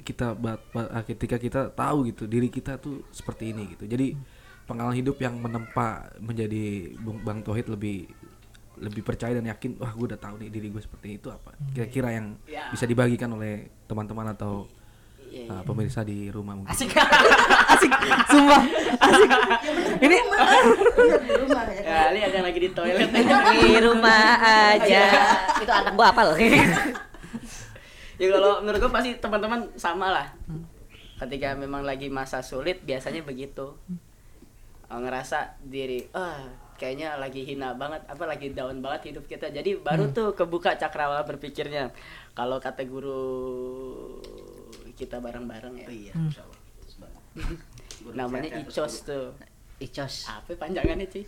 kita 0.00 0.34
bat- 0.34 0.66
bat- 0.68 0.90
ah, 0.90 1.00
ketika 1.02 1.36
kita 1.36 1.70
tahu 1.70 2.04
gitu 2.04 2.26
diri 2.26 2.48
kita 2.48 2.76
tuh 2.76 3.06
seperti 3.08 3.54
ini 3.54 3.70
gitu. 3.70 3.86
Jadi 3.86 4.18
pengalaman 4.64 4.92
hidup 4.92 5.16
yang 5.16 5.38
menempa 5.38 5.88
menjadi 6.18 6.92
Bang 7.22 7.40
Tohid 7.40 7.68
lebih 7.68 8.10
lebih 8.78 9.06
percaya 9.06 9.34
dan 9.34 9.46
yakin 9.46 9.78
wah 9.78 9.94
gue 9.94 10.06
udah 10.10 10.20
tahu 10.20 10.34
nih 10.42 10.50
diri 10.50 10.68
gue 10.70 10.82
seperti 10.82 11.18
itu 11.22 11.28
apa. 11.30 11.54
Kira-kira 11.70 12.10
yang 12.10 12.34
Ya. 12.48 12.70
bisa 12.70 12.84
dibagikan 12.84 13.30
oleh 13.32 13.70
teman-teman 13.86 14.34
atau 14.34 14.66
Iya, 15.34 15.50
uh, 15.50 15.62
pemirsa 15.66 16.06
di 16.06 16.30
rumah 16.30 16.54
mungkin. 16.54 16.70
Asik. 16.70 16.94
Asik, 17.74 17.90
sumpah. 18.30 18.62
Asik. 19.02 19.30
Ini 19.98 20.16
ya. 21.82 22.00
Li 22.14 22.20
ada 22.22 22.34
yang 22.38 22.46
lagi 22.46 22.60
di 22.62 22.70
toilet. 22.70 23.10
Di 23.10 23.82
rumah. 23.82 24.38
Aja. 24.78 25.02
Itu 25.58 25.72
anak 25.74 25.98
gua 25.98 26.14
apa 26.14 26.22
loh? 26.22 26.38
ya 28.22 28.26
kalau 28.30 28.62
menurut 28.62 28.78
gue 28.78 28.92
pasti 28.94 29.10
teman-teman 29.18 29.74
sama 29.74 30.14
lah. 30.14 30.26
Ketika 31.18 31.58
memang 31.58 31.82
lagi 31.82 32.06
masa 32.14 32.38
sulit 32.38 32.86
biasanya 32.86 33.26
begitu. 33.26 33.74
Oh, 34.86 34.98
ngerasa 35.02 35.58
diri 35.66 36.06
ah 36.14 36.46
kayaknya 36.74 37.14
lagi 37.16 37.46
hina 37.46 37.74
banget 37.74 38.02
apa 38.06 38.24
lagi 38.26 38.50
down 38.50 38.82
banget 38.82 39.14
hidup 39.14 39.24
kita 39.24 39.50
jadi 39.50 39.78
baru 39.78 40.10
tuh 40.10 40.34
kebuka 40.34 40.74
cakrawala 40.74 41.22
berpikirnya 41.22 41.94
kalau 42.34 42.58
kata 42.58 42.82
guru 42.82 44.18
kita 44.94 45.18
bareng-bareng 45.18 45.74
ya 45.80 45.86
Oh 45.86 45.94
iya, 45.94 46.12
Allah. 46.14 46.58
namanya 48.18 48.62
icos 48.62 49.02
tuh 49.02 49.34
Icos. 49.78 50.30
apa 50.30 50.54
panjangannya 50.54 51.06
sih 51.10 51.24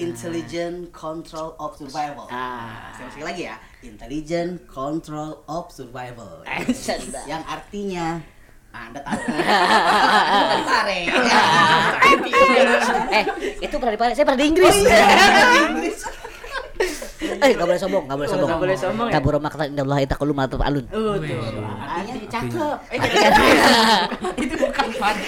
Intelligent 0.00 0.88
Control 0.96 1.52
of 1.60 1.76
Survival. 1.76 2.24
Ah. 2.32 2.88
Saya 2.96 3.12
sekali 3.12 3.26
lagi 3.28 3.42
ya. 3.52 3.56
Intelligent 3.84 4.64
Control 4.64 5.44
of 5.44 5.68
Survival. 5.68 6.40
Eh, 6.48 6.64
Yang 7.30 7.42
artinya 7.44 8.16
anda 8.72 9.02
tahu. 9.04 9.18
Bukan 10.40 10.60
pare. 10.64 11.00
eh, 13.12 13.24
itu 13.60 13.69
pernah 13.80 13.94
di 13.96 14.00
Paris, 14.00 14.14
saya 14.14 14.26
pernah 14.28 14.40
di 14.40 14.46
Inggris. 14.46 14.78
eh, 17.44 17.50
gak 17.56 17.66
boleh 17.68 17.80
sombong, 17.80 18.04
gak 18.08 18.16
boleh 18.16 18.28
sombong. 18.28 18.48
Nggak 18.48 18.62
boleh 18.62 18.76
sombong 18.76 19.08
ya? 19.08 19.14
Kabur 19.20 19.34
makta 19.40 19.64
indallahi 19.68 20.04
taqullu 20.08 20.32
ma 20.32 20.48
alun. 20.48 20.84
Uh, 20.88 21.16
tuh. 21.20 21.40
Artinya 21.84 22.28
cakep. 22.28 22.78
Itu 24.44 24.54
bukan 24.56 24.88
pada. 24.96 25.22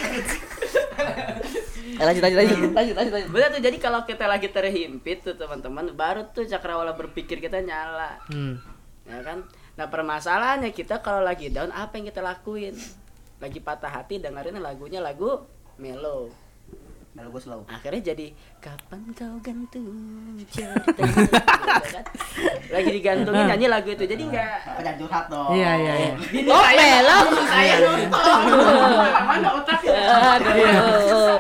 Eh, 1.93 2.05
lanjut, 2.09 2.23
lanjut, 2.25 2.39
lanjut, 2.41 2.59
lanjut, 2.73 2.95
lanjut, 2.97 3.13
lanjut. 3.13 3.29
Betul 3.31 3.49
tuh 3.53 3.63
jadi 3.63 3.77
kalau 3.77 4.01
kita 4.09 4.25
lagi 4.25 4.49
terhimpit 4.49 5.19
tuh 5.23 5.37
teman-teman 5.37 5.93
baru 5.93 6.27
tuh 6.33 6.49
cakrawala 6.49 6.97
berpikir 6.97 7.39
kita 7.39 7.61
nyala. 7.61 8.19
Hmm. 8.33 8.57
Ya 9.05 9.21
kan? 9.21 9.45
Nah, 9.77 9.87
permasalahannya 9.89 10.73
kita 10.73 11.05
kalau 11.05 11.21
lagi 11.25 11.53
down 11.53 11.73
apa 11.73 12.01
yang 12.01 12.09
kita 12.09 12.25
lakuin? 12.25 12.77
Lagi 13.43 13.59
patah 13.61 13.91
hati 13.91 14.23
dengerin 14.23 14.61
lagunya 14.63 15.03
lagu 15.03 15.45
mellow. 15.77 16.33
Kalau 17.13 17.29
gue 17.29 17.43
selalu. 17.45 17.63
Akhirnya 17.69 18.03
jadi 18.09 18.27
kapan 18.57 19.01
kau 19.13 19.37
gantung 19.45 19.85
cerita 20.53 20.81
kan? 21.85 22.05
Lagi 22.73 22.91
digantungin 22.91 23.45
nyanyi 23.47 23.67
lagu 23.69 23.93
itu. 23.93 24.05
Jadi 24.05 24.23
enggak 24.25 24.65
Bapak 24.65 24.81
jangan 24.81 24.97
curhat 24.97 25.25
dong. 25.29 25.49
Iya, 25.53 25.71
iya, 25.77 25.93
iya. 25.95 26.13
Oh, 26.53 26.65
mellow. 26.73 27.23
saya 27.45 27.75
nonton. 27.79 28.41
Mana 29.29 29.49
otaknya? 29.61 30.01
Aduh. 30.09 31.37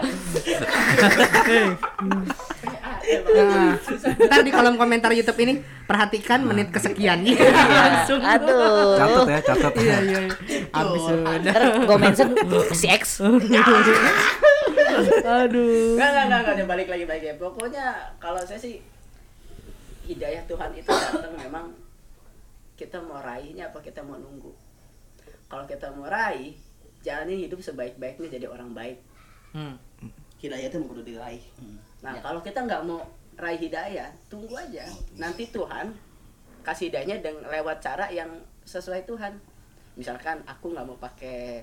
Nah, 3.32 3.74
ntar 4.22 4.40
di 4.44 4.52
kolom 4.52 4.76
komentar 4.76 5.10
YouTube 5.10 5.40
ini 5.40 5.58
perhatikan 5.88 6.44
menit 6.44 6.68
kesekian. 6.68 7.24
Iya, 7.24 7.48
langsung. 7.48 8.20
Aduh. 8.20 8.94
catat 8.94 9.24
ya 9.26 9.40
catat 9.40 9.72
Iya, 9.74 9.96
iya. 10.04 10.20
iya. 10.28 10.60
Abis 10.70 11.00
sudah. 11.02 11.34
Ntar 11.40 11.62
gue 11.80 11.96
mention 11.96 12.28
si 12.70 12.86
X. 12.86 13.24
Aduh. 15.10 15.96
Enggak, 15.96 16.08
enggak, 16.10 16.24
enggak, 16.26 16.40
enggak, 16.40 16.54
ada 16.56 16.64
balik 16.66 16.88
lagi 16.88 17.04
balik 17.08 17.24
ya. 17.26 17.34
Pokoknya 17.38 17.84
kalau 18.22 18.40
saya 18.44 18.60
sih 18.60 18.78
hidayah 20.06 20.42
Tuhan 20.50 20.70
itu 20.74 20.90
datang 20.90 21.34
memang 21.38 21.70
kita 22.74 22.98
mau 22.98 23.22
raihnya 23.22 23.70
apa 23.70 23.78
kita 23.78 24.02
mau 24.02 24.18
nunggu. 24.18 24.50
Kalau 25.46 25.64
kita 25.68 25.92
mau 25.92 26.08
raih, 26.08 26.56
jalanin 27.04 27.44
hidup 27.44 27.60
sebaik-baiknya 27.60 28.32
jadi 28.32 28.46
orang 28.48 28.72
baik. 28.72 28.98
Hmm. 29.52 29.76
Hidayah 30.40 30.72
itu 30.72 30.80
kudu 30.80 31.04
diraih. 31.04 31.44
Nah, 32.02 32.18
kalau 32.18 32.42
kita 32.42 32.64
nggak 32.64 32.82
mau 32.82 33.04
raih 33.38 33.60
hidayah, 33.60 34.10
tunggu 34.26 34.58
aja. 34.58 34.82
Nanti 35.14 35.46
Tuhan 35.52 35.92
kasih 36.62 36.90
hidayahnya 36.90 37.22
dengan 37.22 37.46
lewat 37.50 37.84
cara 37.84 38.08
yang 38.10 38.30
sesuai 38.64 39.04
Tuhan. 39.06 39.38
Misalkan 39.94 40.40
aku 40.48 40.72
nggak 40.72 40.86
mau 40.88 40.96
pakai 40.96 41.62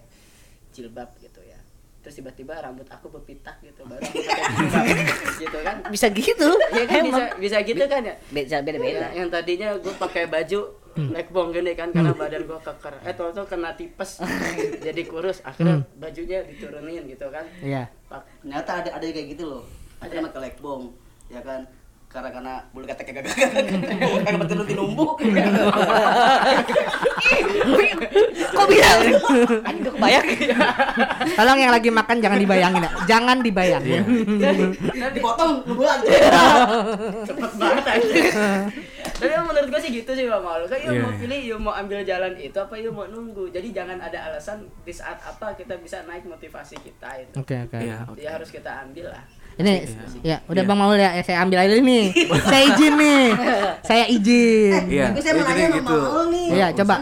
jilbab 0.69 1.09
gitu 1.17 1.38
ya. 1.38 1.38
Terus 2.09 2.25
tiba-tiba 2.25 2.57
rambut 2.57 2.89
aku 2.89 3.05
berpitak 3.07 3.61
gitu, 3.61 3.85
baru 3.85 4.01
aku 4.01 4.17
pakai 4.25 4.93
jilbab 4.97 5.05
gitu 5.37 5.57
kan. 5.61 5.75
Bisa 5.87 6.09
gitu. 6.09 6.49
Ya 6.73 6.83
kan 6.83 7.03
bisa 7.05 7.23
bisa 7.37 7.57
gitu 7.61 7.85
kan 7.85 8.01
ya. 8.01 8.17
Beda, 8.27 8.57
beda, 8.59 8.77
beda. 8.81 8.97
Ya, 9.05 9.09
yang 9.13 9.29
tadinya 9.29 9.77
gue 9.77 9.93
pakai 9.93 10.25
baju 10.25 10.73
naik 10.97 11.29
bong 11.29 11.53
gini 11.53 11.71
kan 11.73 11.93
karena 11.93 12.09
badan 12.11 12.43
gue 12.43 12.59
keker. 12.59 12.93
Eh 13.05 13.13
tau 13.13 13.29
tau 13.29 13.45
kena 13.45 13.77
tipes 13.77 14.17
jadi 14.85 15.01
kurus. 15.05 15.45
Akhirnya 15.45 15.85
bajunya 15.93 16.41
diturunin 16.41 17.05
gitu 17.05 17.29
kan. 17.29 17.45
Iya. 17.61 17.85
Pak- 18.03 18.25
Ternyata 18.41 18.71
ada 18.75 18.89
ada 18.91 19.05
kayak 19.05 19.27
gitu 19.29 19.45
loh. 19.47 19.63
Ada 19.95 20.01
Ada. 20.01 20.13
yang 20.15 20.25
pakai 20.25 20.41
lekbong, 20.41 20.81
ya 21.29 21.41
kan? 21.45 21.61
Karena 22.09 22.29
karena 22.33 22.53
bulu 22.73 22.89
kata 22.89 23.05
kagak 23.05 23.21
kagak 23.21 23.69
kagak 24.25 24.39
betul 24.41 24.65
di 24.65 24.73
numbu. 24.73 25.13
Kok 28.49 28.65
bisa? 28.65 28.89
Anjing 29.61 29.85
kebayang. 29.93 30.25
Tolong 31.37 31.59
yang 31.61 31.69
lagi 31.69 31.89
makan 31.93 32.17
jangan 32.17 32.41
dibayangin 32.41 32.81
ya. 32.81 32.91
Jangan 33.05 33.37
dibayangin. 33.45 34.01
Dipotong 35.13 35.61
lagi. 35.77 36.07
cepet 37.29 37.51
banget 37.61 37.85
aja. 37.85 38.13
Tapi 39.19 39.35
menurut 39.45 39.67
gue 39.69 39.81
sih 39.83 39.91
gitu 40.01 40.11
sih 40.17 40.25
Bang 40.25 40.41
Malu. 40.41 40.65
Kan 40.65 40.81
yuk 40.81 40.89
Iya, 40.89 41.05
mau 41.05 41.11
iya. 41.13 41.19
pilih, 41.21 41.39
yuk 41.45 41.59
mau 41.61 41.73
ambil 41.77 41.99
jalan 42.01 42.33
itu 42.41 42.57
apa 42.57 42.73
yuk 42.81 42.89
mau 42.95 43.05
nunggu. 43.05 43.53
Jadi 43.53 43.69
jangan 43.69 44.01
ada 44.01 44.33
alasan 44.33 44.65
di 44.81 44.93
saat 44.95 45.21
apa 45.21 45.53
kita 45.53 45.77
bisa 45.77 46.01
naik 46.09 46.25
motivasi 46.25 46.73
kita 46.81 47.21
itu. 47.21 47.35
Oke, 47.37 47.53
oke. 47.69 47.77
Iya, 47.77 48.07
oke. 48.09 48.17
Ya 48.17 48.33
harus 48.33 48.49
kita 48.49 48.81
ambil 48.81 49.13
lah. 49.13 49.23
Ini 49.59 49.73
ya 50.21 50.39
udah 50.45 50.63
Bang 50.63 50.79
Maul 50.79 50.95
ya, 50.95 51.11
eh, 51.13 51.23
saya 51.23 51.43
ambil 51.43 51.59
aja 51.59 51.75
nih. 51.75 52.05
saya 52.49 52.63
izin 52.65 52.93
nih. 52.95 53.23
Saya 53.83 54.05
izin. 54.07 54.81
Iya. 54.87 55.05
Tapi 55.11 55.19
saya 55.19 55.33
mau 55.33 55.43
jadi 55.43 55.51
nanya 55.51 55.67
sama 55.67 55.75
gitu. 55.75 55.91
Bang 55.91 56.03
Maul 56.05 56.25
nih. 56.29 56.47
Iya, 56.49 56.67
coba. 56.73 56.95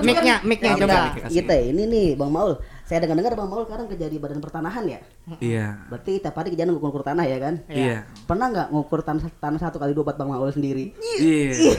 Mic-nya, 0.00 0.36
mic-nya 0.40 0.70
Ya, 0.70 0.78
coba. 0.78 0.94
kita- 1.10 1.28
Kita 1.28 1.54
ini 1.60 1.82
nih 1.84 2.08
Bang 2.14 2.30
Maul. 2.30 2.52
Saya 2.84 2.98
dengar-dengar 3.00 3.34
Bang 3.34 3.48
Maul 3.48 3.64
sekarang 3.64 3.86
kerja 3.88 4.06
di 4.06 4.18
Badan 4.20 4.38
Pertanahan 4.38 4.84
ya. 4.84 5.00
Iya. 5.40 5.66
Berarti 5.88 6.12
tiap 6.20 6.36
hari 6.36 6.52
kerjaan 6.52 6.70
ngukur 6.70 7.02
tanah 7.02 7.24
ya 7.24 7.38
kan? 7.40 7.54
Iya. 7.66 8.06
Pernah 8.28 8.46
nggak 8.48 8.66
ngukur 8.70 9.00
tanah, 9.00 9.24
tanah 9.34 9.58
satu 9.58 9.76
kali 9.76 9.90
dua 9.90 10.04
buat 10.04 10.14
Bang 10.14 10.30
Maul 10.30 10.50
sendiri? 10.50 10.94
Iya. 11.18 11.74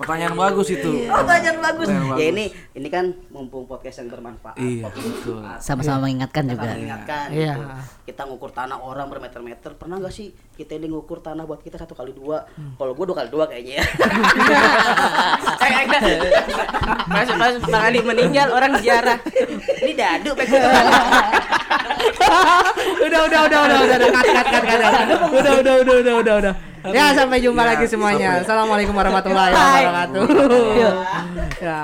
Pertanyaan 0.00 0.32
bagus 0.32 0.68
itu. 0.70 0.90
Pertanyaan 1.04 1.58
bagus. 1.60 1.86
Pertanyaan 1.86 2.08
Ya 2.08 2.16
bagus. 2.16 2.32
ini 2.32 2.44
ini 2.72 2.88
kan 2.88 3.04
mumpung 3.28 3.68
podcast 3.68 4.00
yang 4.00 4.08
bermanfaat. 4.08 4.56
Iya, 4.56 4.88
betul. 4.88 5.44
Sama-sama 5.60 6.08
mengingatkan 6.08 6.42
Kita 6.42 6.52
juga. 6.56 6.68
mengingatkan 6.72 7.26
Iya. 7.28 7.52
gitu. 7.52 7.68
Kita 8.08 8.22
ngukur 8.24 8.50
tanah 8.50 8.80
orang 8.80 9.06
bermeter-meter. 9.06 9.76
Pernah 9.76 10.00
nggak 10.00 10.10
sih 10.10 10.32
kita 10.56 10.72
ini 10.74 10.88
ngukur 10.88 11.20
tanah 11.20 11.44
buat 11.44 11.60
kita 11.60 11.76
satu 11.76 11.92
kali 11.92 12.10
dua? 12.10 12.48
Kalau 12.74 12.92
gua 12.92 13.04
dua 13.04 13.16
kali 13.18 13.28
dua 13.28 13.44
kayaknya 13.44 13.74
ya. 13.76 13.86
Pas 17.06 17.28
pas 17.28 17.54
Bang 17.62 17.84
Ali 17.84 18.00
meninggal 18.00 18.48
orang 18.50 18.80
ziarah. 18.80 19.18
Ini 19.78 19.92
dadu 19.92 20.32
pek 20.32 20.48
udah, 23.00 23.20
udah, 23.26 23.40
udah, 23.44 23.60
udah, 23.60 23.60
udah, 23.60 23.96
udah, 24.00 24.08
cut. 24.42 24.62
Udah, 25.30 25.52
udah, 25.60 25.74
udah, 25.76 25.94
udah, 26.00 26.14
udah, 26.16 26.34
udah. 26.40 26.54
Ya, 26.88 27.12
sampai 27.12 27.44
jumpa 27.44 27.60
Ya, 27.60 27.68
lagi 27.76 27.86
semuanya. 27.86 28.40
sampai. 28.40 28.42
Assalamualaikum 28.42 28.96
warahmatullahi 28.96 29.52
Bye. 29.52 29.84
wabarakatuh. 29.84 30.22
ya. 30.74 30.90
Iya. 31.60 31.80